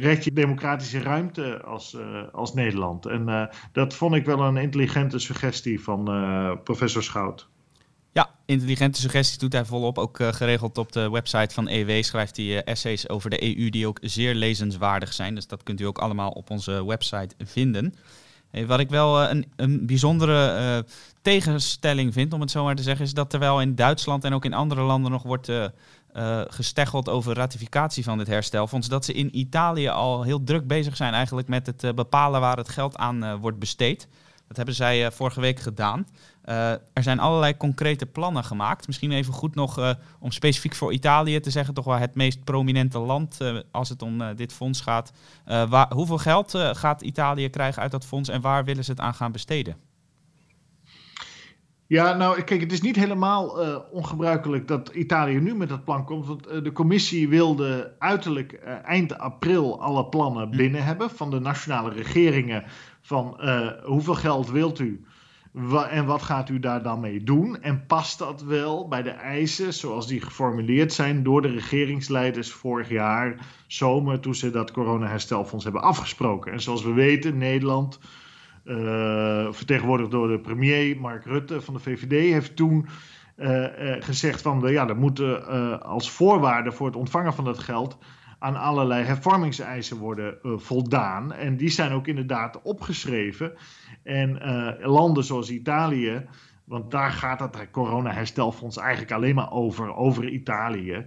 [0.00, 1.96] red je democratische ruimte als,
[2.32, 3.06] als Nederland.
[3.06, 6.04] En dat vond ik wel een intelligente suggestie van
[6.64, 7.48] professor Schout.
[8.46, 9.98] Intelligente suggesties doet hij volop.
[9.98, 13.70] Ook uh, geregeld op de website van EW schrijft hij uh, essays over de EU
[13.70, 15.34] die ook zeer lezenswaardig zijn.
[15.34, 17.94] Dus dat kunt u ook allemaal op onze website vinden.
[18.66, 20.84] Wat ik wel uh, een, een, bijzondere
[21.22, 24.44] tegenstelling vind, om het zo maar te zeggen, is dat terwijl in Duitsland en ook
[24.44, 25.50] in andere landen nog wordt
[26.48, 31.12] gesteggeld over ratificatie van dit herstelfonds, dat ze in Italië al heel druk bezig zijn
[31.12, 34.08] eigenlijk met het bepalen waar het geld aan wordt besteed.
[34.48, 36.06] Dat hebben zij vorige week gedaan.
[36.48, 38.86] Uh, er zijn allerlei concrete plannen gemaakt.
[38.86, 42.44] Misschien even goed nog uh, om specifiek voor Italië te zeggen, toch wel het meest
[42.44, 45.12] prominente land uh, als het om dit fonds gaat.
[45.44, 49.14] Waar, hoeveel geld gaat Italië krijgen uit dat fonds en waar willen ze het aan
[49.14, 49.76] gaan besteden?
[51.86, 53.48] Ja, nou kijk, het is niet helemaal
[53.90, 56.26] ongebruikelijk dat Italië nu met dat plan komt.
[56.26, 58.52] Want de commissie wilde uiterlijk
[58.84, 60.56] eind april alle plannen hm.
[60.56, 62.64] binnen hebben van de nationale regeringen.
[63.00, 63.40] Van
[63.84, 65.04] hoeveel geld wilt u?
[65.90, 67.62] En wat gaat u daar dan mee doen?
[67.62, 72.88] En past dat wel bij de eisen zoals die geformuleerd zijn door de regeringsleiders vorig
[72.88, 76.52] jaar zomer toen ze dat coronaherstelfonds hebben afgesproken?
[76.52, 77.98] En zoals we weten, Nederland,
[78.64, 82.86] uh, vertegenwoordigd door de premier Mark Rutte van de VVD, heeft toen
[83.36, 87.98] uh, uh, gezegd van ja, er moeten als voorwaarde voor het ontvangen van dat geld
[88.44, 91.32] aan allerlei hervormingseisen worden voldaan.
[91.32, 93.52] En die zijn ook inderdaad opgeschreven.
[94.02, 96.26] En uh, landen zoals Italië,
[96.64, 101.06] want daar gaat het corona-herstelfonds eigenlijk alleen maar over, over Italië.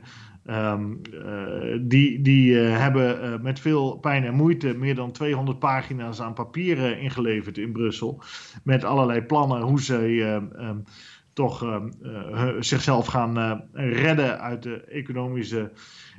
[0.50, 6.34] Um, uh, die die hebben met veel pijn en moeite meer dan 200 pagina's aan
[6.34, 8.22] papieren ingeleverd in Brussel.
[8.64, 9.96] Met allerlei plannen hoe ze
[10.60, 10.84] um,
[11.34, 15.72] toch ehm, zichzelf gaan redden uit de economische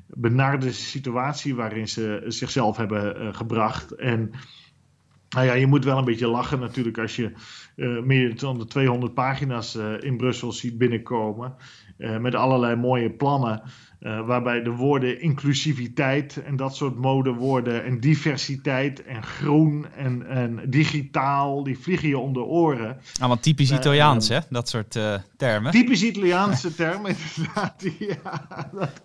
[0.09, 3.91] benarde situatie waarin ze zichzelf hebben gebracht.
[3.93, 4.31] En
[5.29, 7.33] nou ja, je moet wel een beetje lachen natuurlijk als je
[7.77, 11.57] uh, meer dan de 200 pagina's uh, in Brussel ziet binnenkomen.
[11.99, 13.63] Met allerlei mooie plannen.
[14.01, 20.61] Uh, waarbij de woorden inclusiviteit en dat soort modewoorden en diversiteit en groen en, en
[20.67, 22.97] digitaal, die vliegen je om de oren.
[23.21, 24.39] Ah, want typisch uh, Italiaans, hè?
[24.51, 25.73] Dat soort uh, termen.
[25.73, 27.85] Typisch Italiaanse termen, inderdaad.
[27.99, 29.01] Ja, dat,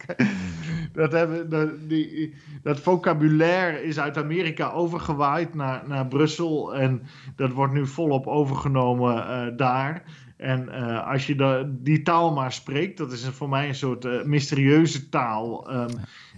[0.93, 2.33] dat, hebben, dat, die,
[2.63, 7.01] dat vocabulaire is uit Amerika overgewaaid naar, naar Brussel en
[7.35, 10.03] dat wordt nu volop overgenomen daar.
[10.43, 14.05] En uh, als je de, die taal maar spreekt, dat is voor mij een soort
[14.05, 15.89] uh, mysterieuze taal, um,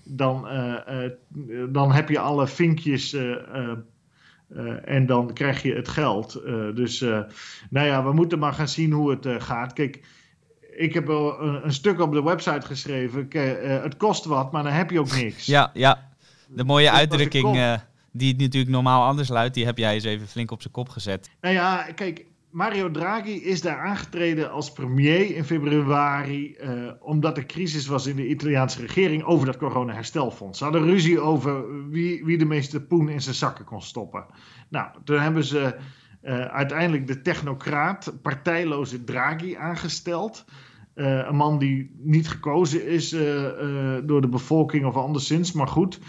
[0.03, 1.09] dan, uh,
[1.69, 3.15] dan heb je alle vinkjes
[4.85, 6.41] en dan krijg je het geld.
[6.75, 6.99] dus
[7.69, 9.73] nou ja, we moeten maar gaan zien hoe het gaat.
[9.73, 10.01] Kijk,
[10.77, 13.27] ik heb wel een, een, stuk op de website geschreven.
[13.81, 15.45] het kost wat, maar dan heb je ook niks.
[15.55, 16.09] Ja, ja.
[16.47, 17.79] De mooie uitdrukking
[18.11, 21.29] die natuurlijk normaal anders luidt, die heb jij eens even flink op zijn kop gezet.
[21.41, 22.25] Nou ja, kijk,
[22.55, 28.15] Mario Draghi is daar aangetreden als premier in februari, uh, omdat er crisis was in
[28.15, 30.57] de Italiaanse regering over dat corona-herstelfonds.
[30.57, 34.25] Ze hadden ruzie over wie, wie de meeste poen in zijn zakken kon stoppen.
[34.69, 35.75] Nou, toen hebben ze
[36.23, 40.45] uh, uiteindelijk de technocraat, partijloze Draghi aangesteld.
[40.95, 43.09] Uh, een man die niet gekozen is
[44.05, 45.99] door de bevolking of anderszins, maar goed.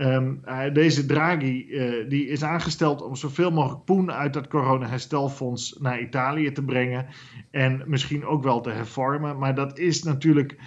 [0.00, 0.40] Um,
[0.72, 6.52] deze Draghi uh, die is aangesteld om zoveel mogelijk poen uit dat corona-herstelfonds naar Italië
[6.52, 7.06] te brengen.
[7.50, 9.38] En misschien ook wel te hervormen.
[9.38, 10.60] Maar dat is natuurlijk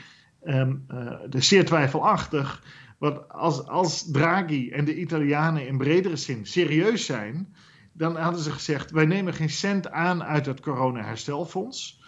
[0.43, 0.85] um,
[1.29, 2.63] zeer twijfelachtig.
[2.97, 7.55] Want als, als Draghi en de Italianen in bredere zin serieus zijn,
[7.93, 12.01] dan hadden ze gezegd: wij nemen geen cent aan uit het corona-herstelfonds.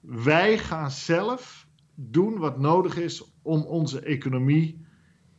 [0.00, 4.85] Wij gaan zelf doen wat nodig is om onze economie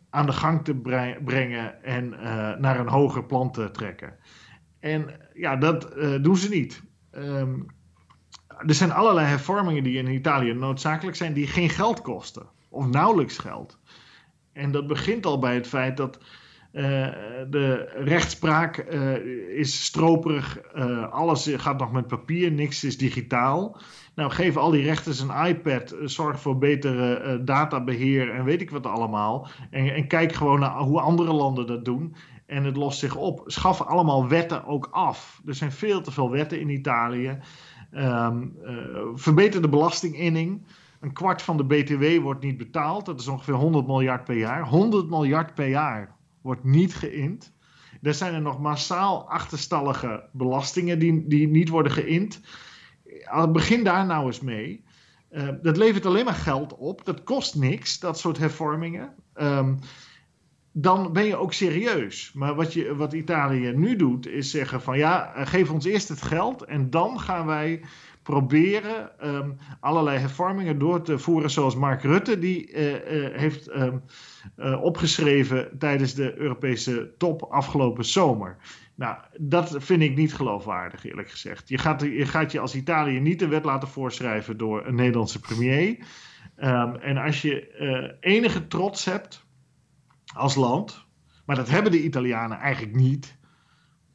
[0.09, 0.75] aan de gang te
[1.23, 4.15] brengen en uh, naar een hoger plan te trekken.
[4.79, 6.83] En ja, dat uh, doen ze niet.
[7.11, 7.65] Um,
[8.47, 13.37] er zijn allerlei hervormingen die in Italië noodzakelijk zijn, die geen geld kosten, of nauwelijks
[13.37, 13.79] geld.
[14.53, 16.19] En dat begint al bij het feit dat
[17.49, 18.77] de rechtspraak
[19.55, 20.73] is stroperig.
[21.11, 23.77] alles gaat nog met papier, niks is digitaal.
[24.17, 28.85] Nou, geef al die rechters een iPad, zorg voor betere databeheer en weet ik wat
[28.85, 29.47] allemaal.
[29.71, 32.15] En, en kijk gewoon naar hoe andere landen dat doen.
[32.45, 33.43] En het lost zich op.
[33.45, 35.41] Schaf allemaal wetten ook af.
[35.45, 37.39] Er zijn veel te veel wetten in Italië.
[37.91, 38.57] Um,
[39.13, 40.65] verbeter de belastinginning.
[40.99, 43.05] Een kwart van de BTW wordt niet betaald.
[43.05, 44.67] Dat is ongeveer 100 miljard per jaar.
[44.67, 46.16] 100 miljard per jaar
[46.47, 47.53] wordt niet geïnd.
[48.01, 52.41] Er zijn er nog massaal achterstallige belastingen die, die niet worden geïnd.
[53.51, 54.83] Begin daar nou eens mee.
[55.31, 57.05] Uh, dat levert alleen maar geld op.
[57.05, 59.13] Dat kost niks, dat soort hervormingen.
[59.35, 59.79] Um,
[60.71, 62.31] dan ben je ook serieus.
[62.33, 66.09] Maar wat, je, wat Italië nu doet, is zeggen van ja, eh, geef ons eerst
[66.09, 67.81] het geld en dan gaan wij
[68.27, 74.03] proberen um, allerlei hervormingen door te voeren, zoals Mark Rutte die uh, uh, heeft um,
[74.57, 78.57] uh, opgeschreven tijdens de Europese top afgelopen zomer.
[78.95, 81.69] Nou, dat vind ik niet geloofwaardig, eerlijk gezegd.
[81.69, 85.39] Je gaat je, gaat je als Italië niet de wet laten voorschrijven door een Nederlandse
[85.39, 85.97] premier.
[86.57, 89.45] Um, en als je enige trots hebt
[90.33, 91.05] als land.
[91.45, 93.36] Maar dat hebben de Italianen eigenlijk niet.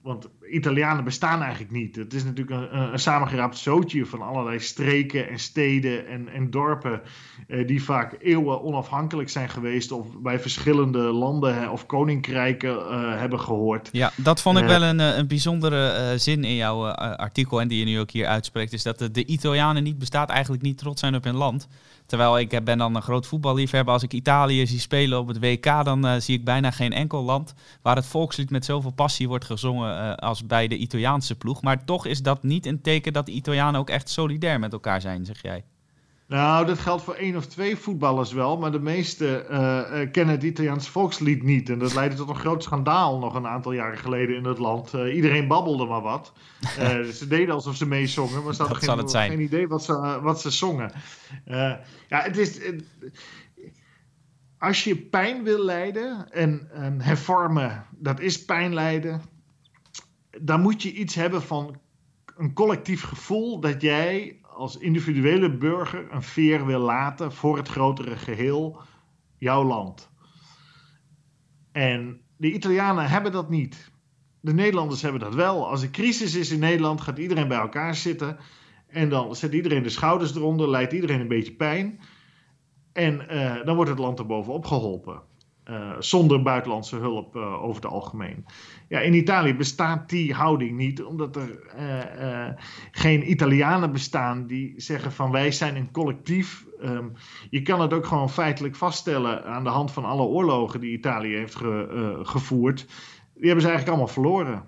[0.02, 1.96] Want Italianen bestaan eigenlijk niet.
[1.96, 7.00] Het is natuurlijk een, een samengeraapt zootje van allerlei streken en steden en, en dorpen.
[7.48, 9.92] Eh, die vaak eeuwen onafhankelijk zijn geweest.
[9.92, 13.88] of bij verschillende landen of koninkrijken uh, hebben gehoord.
[13.92, 17.60] Ja, dat vond ik uh, wel een, een bijzondere uh, zin in jouw artikel.
[17.60, 18.72] en die je nu ook hier uitspreekt.
[18.72, 21.68] Is dat de, de Italianen niet bestaat, eigenlijk niet trots zijn op hun land.
[22.12, 23.92] Terwijl ik ben dan een groot voetballiefhebber.
[23.92, 27.22] Als ik Italië zie spelen op het WK, dan uh, zie ik bijna geen enkel
[27.22, 31.62] land waar het volkslied met zoveel passie wordt gezongen uh, als bij de Italiaanse ploeg.
[31.62, 35.00] Maar toch is dat niet een teken dat de Italianen ook echt solidair met elkaar
[35.00, 35.64] zijn, zeg jij.
[36.32, 40.42] Nou, dat geldt voor één of twee voetballers wel, maar de meesten uh, kennen het
[40.42, 41.68] Italiaanse volkslied niet.
[41.68, 44.94] En dat leidde tot een groot schandaal nog een aantal jaren geleden in het land.
[44.94, 46.32] Uh, iedereen babbelde maar wat.
[46.78, 50.40] dus ze deden alsof ze meezongen, maar ze hadden geen, geen, idee wat ze, wat
[50.40, 50.92] ze zongen.
[51.44, 52.60] ja, het is.
[54.58, 59.22] als je pijn wil lijden en, en hervormen, dat is pijn lijden,
[60.40, 61.80] dan moet je iets hebben van
[62.42, 68.16] een collectief gevoel dat jij als individuele burger een veer wil laten voor het grotere
[68.16, 68.80] geheel,
[69.38, 70.10] jouw land.
[71.72, 73.90] En de Italianen hebben dat niet.
[74.40, 75.68] De Nederlanders hebben dat wel.
[75.68, 78.36] Als er crisis is in Nederland, gaat iedereen bij elkaar zitten.
[78.86, 82.00] En dan zet iedereen de schouders eronder, leidt iedereen een beetje pijn.
[82.92, 85.22] En uh, dan wordt het land er bovenop geholpen.
[85.70, 88.44] Uh, zonder buitenlandse hulp uh, over het algemeen.
[88.88, 92.48] Ja, in Italië bestaat die houding niet, omdat er uh,
[92.90, 96.66] geen Italianen bestaan die zeggen van wij zijn een collectief.
[96.82, 97.12] Um,
[97.50, 101.36] je kan het ook gewoon feitelijk vaststellen aan de hand van alle oorlogen die Italië
[101.36, 102.86] heeft ge, gevoerd.
[103.34, 104.64] Die hebben ze eigenlijk allemaal verloren.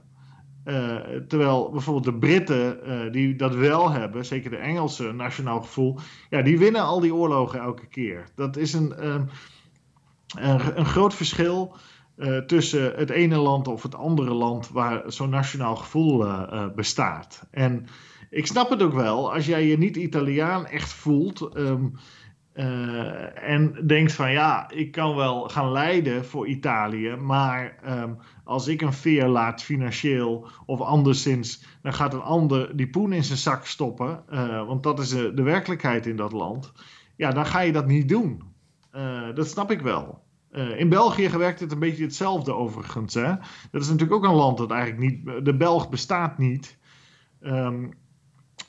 [1.29, 5.99] terwijl bijvoorbeeld de Britten, die dat wel hebben, zeker de Engelse nationaal gevoel,
[6.31, 8.25] ja, die winnen al die oorlogen elke keer.
[8.35, 9.07] Dat is een.
[9.07, 9.29] Um,
[10.35, 11.77] een, een groot verschil
[12.17, 16.67] uh, tussen het ene land of het andere land waar zo'n nationaal gevoel uh, uh,
[16.75, 17.47] bestaat.
[17.51, 17.87] En
[18.31, 21.95] ik snap het ook wel, als jij je niet Italiaan echt voelt um,
[23.35, 28.81] en denkt van ja, ik kan wel gaan leiden voor Italië, maar um, als ik
[28.81, 33.67] een veer laat financieel of anderszins, dan gaat een ander die poen in zijn zak
[33.67, 34.25] stoppen,
[34.67, 36.73] want dat is de werkelijkheid in dat land.
[37.17, 38.43] Ja, dan ga je dat niet doen.
[39.35, 40.24] dat snap ik wel.
[40.57, 43.15] Uh, in België werkt het een beetje hetzelfde overigens.
[43.15, 43.35] Hè?
[43.71, 45.45] Dat is natuurlijk ook een land dat eigenlijk niet.
[45.45, 46.79] De Belg bestaat niet.
[47.41, 47.93] Um,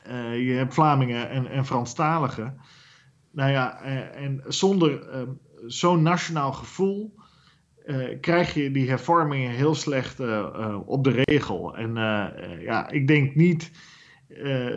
[0.07, 2.57] uh, je hebt Vlamingen en, en Franstaligen.
[3.31, 7.15] Nou ja, uh, en zonder um, zo'n nationaal gevoel.
[8.21, 10.19] krijg je die hervormingen heel slecht
[10.85, 11.77] op de regel.
[11.77, 11.95] En
[12.61, 13.71] ja, ik denk niet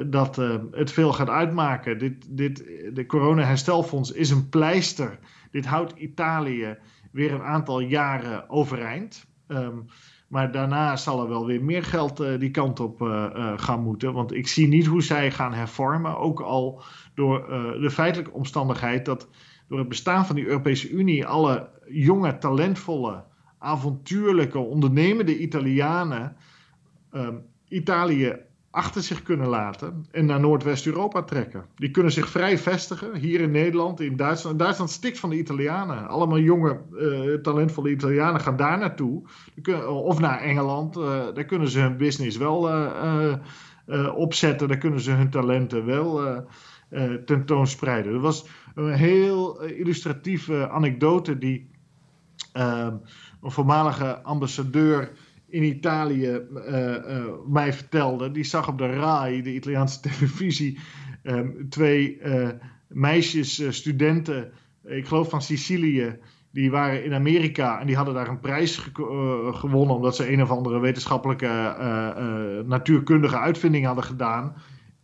[0.07, 0.37] dat
[0.71, 1.99] het veel gaat uitmaken.
[1.99, 2.57] Dit, dit,
[2.93, 5.19] de corona-herstelfonds is een pleister.
[5.51, 6.77] Dit houdt Italië
[7.11, 9.27] weer een aantal jaren overeind.
[9.49, 9.85] Um,
[10.29, 13.83] maar daarna zal er wel weer meer geld uh, die kant op uh, uh, gaan
[13.83, 14.13] moeten.
[14.13, 16.19] Want ik zie niet hoe zij gaan hervormen.
[16.19, 16.83] Ook al
[17.15, 17.47] door
[17.81, 19.29] de feitelijke omstandigheid dat
[19.69, 23.25] door het bestaan van die Europese Unie alle jonge, talentvolle,
[23.59, 26.37] avontuurlijke, ondernemende Italianen
[27.13, 28.37] um, Italië
[28.71, 31.64] achter zich kunnen laten en naar Noordwest-Europa trekken.
[31.77, 34.59] Die kunnen zich vrij vestigen hier in Nederland, in Duitsland.
[34.59, 36.09] Duitsland stikt van de Italianen.
[36.09, 39.23] Allemaal jonge, uh, talentvolle Italianen gaan daar naartoe.
[39.87, 40.97] of naar Engeland.
[40.97, 41.05] Uh,
[41.35, 43.35] daar kunnen ze hun business wel uh,
[44.14, 44.69] opzetten.
[44.69, 46.45] Daar kunnen ze hun talenten wel
[47.25, 48.12] tentoonspreiden.
[48.12, 51.71] Dat was een heel illustratieve anekdote die.
[52.53, 52.97] Ehm,
[53.43, 55.11] een voormalige ambassadeur
[55.49, 56.40] in Italië
[57.49, 58.30] mij vertelde.
[58.30, 60.78] Die zag op de RAI, de Italiaanse televisie,
[61.22, 62.20] ehm, twee
[62.88, 64.53] meisjes, studenten,
[64.84, 66.18] ik geloof van Sicilië
[66.51, 70.42] die waren in Amerika en die hadden daar een prijs eh, gewonnen omdat ze een
[70.42, 71.74] of andere wetenschappelijke
[72.66, 74.55] natuurkundige uitvinding hadden gedaan.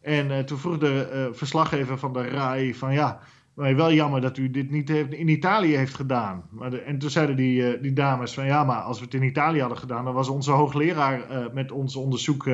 [0.00, 3.20] En toen vroeg de verslaggever van de RAI van ja,
[3.54, 6.44] maar wel jammer dat u dit niet heeft, in Italië heeft gedaan.
[6.50, 9.22] Maar de, en toen zeiden die, die dames van ja, maar als we het in
[9.22, 12.48] Italië hadden gedaan, dan was onze hoogleraar met ons onderzoek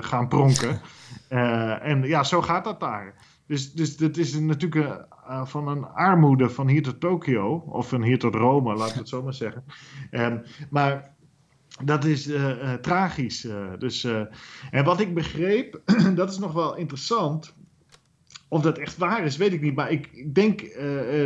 [0.00, 0.80] gaan pronken.
[1.82, 3.14] en ja, zo gaat dat daar.
[3.46, 5.06] Dus, dus dat is natuurlijk
[5.44, 9.08] van een armoede van hier tot Tokio, of van hier tot Rome, laten we het
[9.08, 9.64] zo maar zeggen.
[10.10, 11.14] Um, maar
[11.84, 12.30] dat is
[12.80, 13.48] tragisch.
[13.78, 14.04] dus,
[14.70, 15.80] en wat ik begreep,
[16.14, 17.54] dat is nog wel interessant.
[18.54, 19.74] Of dat echt waar is, weet ik niet.
[19.74, 20.60] Maar ik, denk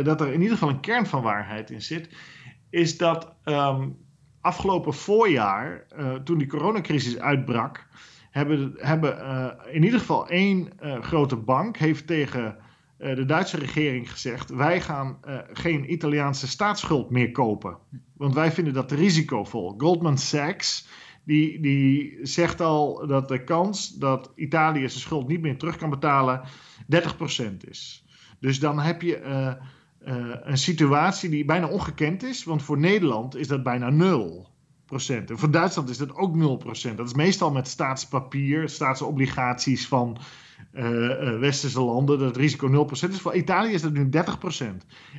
[0.03, 2.09] dat er in ieder geval een kern van waarheid in zit.
[2.69, 3.97] Is dat um,
[4.41, 5.85] afgelopen voorjaar,
[6.23, 7.87] toen die coronacrisis uitbrak,
[8.31, 9.17] hebben, hebben
[9.71, 10.69] in ieder geval één
[11.01, 12.57] grote bank heeft tegen
[12.99, 17.77] uh, de Duitse regering gezegd: wij gaan uh, geen Italiaanse staatsschuld meer kopen.
[18.17, 19.73] Want wij vinden dat risicovol.
[19.77, 20.87] Goldman Sachs
[21.23, 25.89] die, die zegt al dat de kans dat Italië zijn schuld niet meer terug kan
[25.89, 26.41] betalen
[26.95, 26.97] 30%
[27.69, 28.05] is.
[28.39, 29.53] Dus dan heb je uh,
[30.43, 34.49] een situatie die bijna ongekend is, want voor Nederland is dat bijna nul.
[34.89, 36.61] En voor Duitsland is dat ook
[36.91, 36.95] 0%.
[36.95, 40.17] Dat is meestal met staatspapier, staatsobligaties van
[40.73, 43.21] uh, westerse landen, dat risico 0% is.
[43.21, 44.17] Voor Italië is dat nu 30%.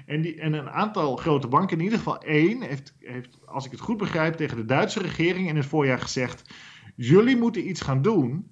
[0.07, 3.71] En, die, en een aantal grote banken, in ieder geval één, heeft, heeft, als ik
[3.71, 6.55] het goed begrijp, tegen de Duitse regering in het voorjaar gezegd:
[6.97, 8.51] jullie moeten iets gaan doen.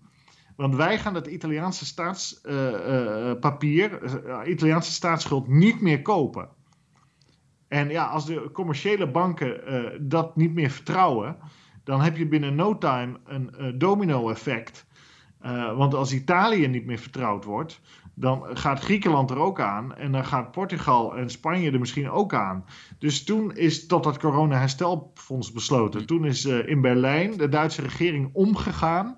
[0.59, 6.49] Want wij gaan het Italiaanse staatspapier, uh, Italiaanse staatsschuld niet meer kopen.
[7.69, 9.61] En ja, als de commerciële banken
[10.09, 11.37] dat niet meer vertrouwen,
[11.85, 14.87] dan heb je binnen no time een domino-effect
[15.77, 17.81] want als Italië niet meer vertrouwd wordt,
[18.15, 19.95] dan gaat Griekenland er ook aan.
[19.95, 22.65] En dan gaat Portugal en Spanje er misschien ook aan.
[22.99, 26.07] Dus toen is tot dat corona-herstelfonds besloten.
[26.07, 29.17] Toen is in Berlijn de Duitse regering omgegaan.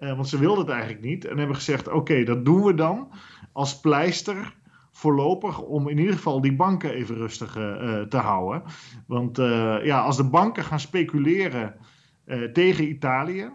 [0.00, 1.24] Uh, want ze wilden het eigenlijk niet.
[1.24, 3.12] En hebben gezegd: oké, dat doen we dan
[3.52, 4.58] als pleister
[4.92, 8.62] voorlopig om in ieder geval die banken even rustig uh, te houden.
[9.06, 11.74] Want uh, ja, als de banken gaan speculeren
[12.26, 13.50] uh, tegen Italië,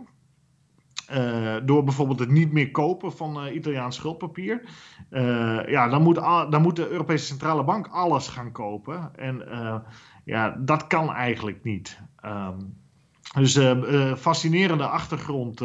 [1.14, 4.62] uh, door bijvoorbeeld het niet meer kopen van uh, Italiaans schuldpapier.
[5.12, 6.16] Uh, ja, dan moet,
[6.50, 9.16] dan de Europese Centrale Bank alles gaan kopen.
[9.16, 9.44] En
[10.24, 12.02] ja, dat kan eigenlijk niet.
[12.26, 12.84] Um,
[13.36, 13.60] dus
[14.18, 15.62] fascinerende achtergrond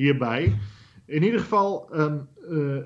[0.00, 0.58] hierbij.
[1.06, 2.28] In ieder geval, um,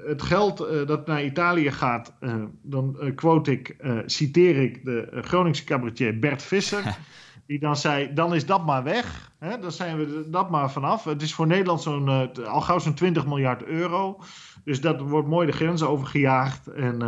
[0.06, 2.14] het geld dat naar Italië gaat,
[2.62, 6.82] dan quote ik, citeer ik de Groningse cabaretier Bert Visser.
[7.46, 9.32] Die dan zei, dan is dat maar weg.
[9.38, 9.58] Hè?
[9.58, 11.04] Dan zijn we dat maar vanaf.
[11.04, 12.08] Het is voor Nederland zo'n,
[12.46, 14.20] al gauw zo'n 20 miljard euro.
[14.64, 16.66] Dus dat wordt mooi de grenzen overgejaagd.
[16.66, 16.98] En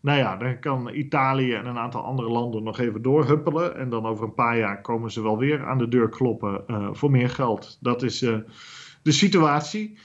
[0.00, 3.76] nou ja, dan kan Italië en een aantal andere landen nog even doorhuppelen.
[3.76, 7.10] En dan over een paar jaar komen ze wel weer aan de deur kloppen voor
[7.10, 7.78] meer geld.
[7.80, 8.26] Dat is
[9.06, 9.98] de situatie.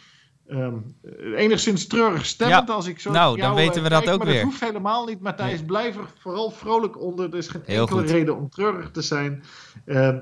[0.48, 0.96] Um,
[1.36, 3.12] enigszins treurig stemmend als ik zo.
[3.12, 4.36] Nou, dan weten we dat ook maar weer.
[4.36, 5.58] Dat hoeft helemaal niet, Matthijs.
[5.58, 5.66] Nee.
[5.66, 7.30] Blijf er vooral vrolijk onder.
[7.30, 8.10] Er is geen Heel enkele goed.
[8.10, 9.44] reden om treurig te zijn.
[9.86, 10.16] Uh,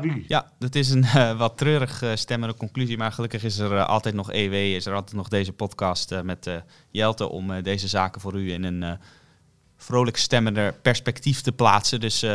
[0.00, 0.24] wie?
[0.28, 2.98] Ja, dat is een uh, wat treurig uh, stemmende conclusie.
[2.98, 4.54] Maar gelukkig is er uh, altijd nog EW.
[4.54, 7.28] Is er altijd nog deze podcast met Jelte.
[7.28, 8.98] Om deze zaken voor u in een
[9.76, 12.00] vrolijk stemmender perspectief te plaatsen.
[12.00, 12.26] Dus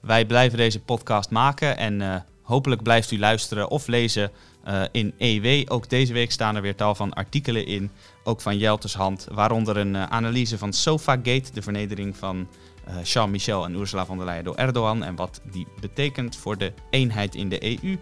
[0.00, 1.76] wij blijven deze podcast maken.
[1.76, 4.30] En hopelijk blijft u luisteren of lezen
[4.68, 5.72] uh, in EW.
[5.72, 7.90] Ook deze week staan er weer tal van artikelen in,
[8.24, 12.48] ook van Jeltes hand, waaronder een uh, analyse van Sofagate, de vernedering van
[12.88, 16.58] uh, Charles Michel en Ursula von der Leyen door Erdogan en wat die betekent voor
[16.58, 17.98] de eenheid in de EU.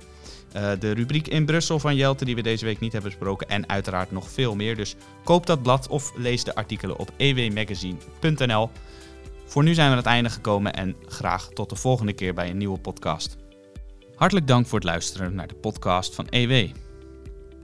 [0.78, 4.10] de rubriek in Brussel van Jelte die we deze week niet hebben besproken en uiteraard
[4.10, 4.76] nog veel meer.
[4.76, 4.94] Dus
[5.24, 8.70] koop dat blad of lees de artikelen op ewmagazine.nl.
[9.46, 12.50] Voor nu zijn we aan het einde gekomen en graag tot de volgende keer bij
[12.50, 13.41] een nieuwe podcast.
[14.22, 16.68] Hartelijk dank voor het luisteren naar de podcast van EW.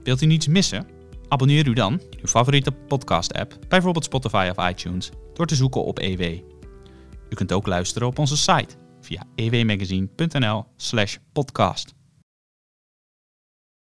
[0.03, 0.87] Wilt u niets missen?
[1.27, 5.99] Abonneer u dan in uw favoriete podcast-app, bijvoorbeeld Spotify of iTunes, door te zoeken op
[5.99, 6.21] EW.
[7.29, 11.93] U kunt ook luisteren op onze site via ewmagazine.nl/podcast.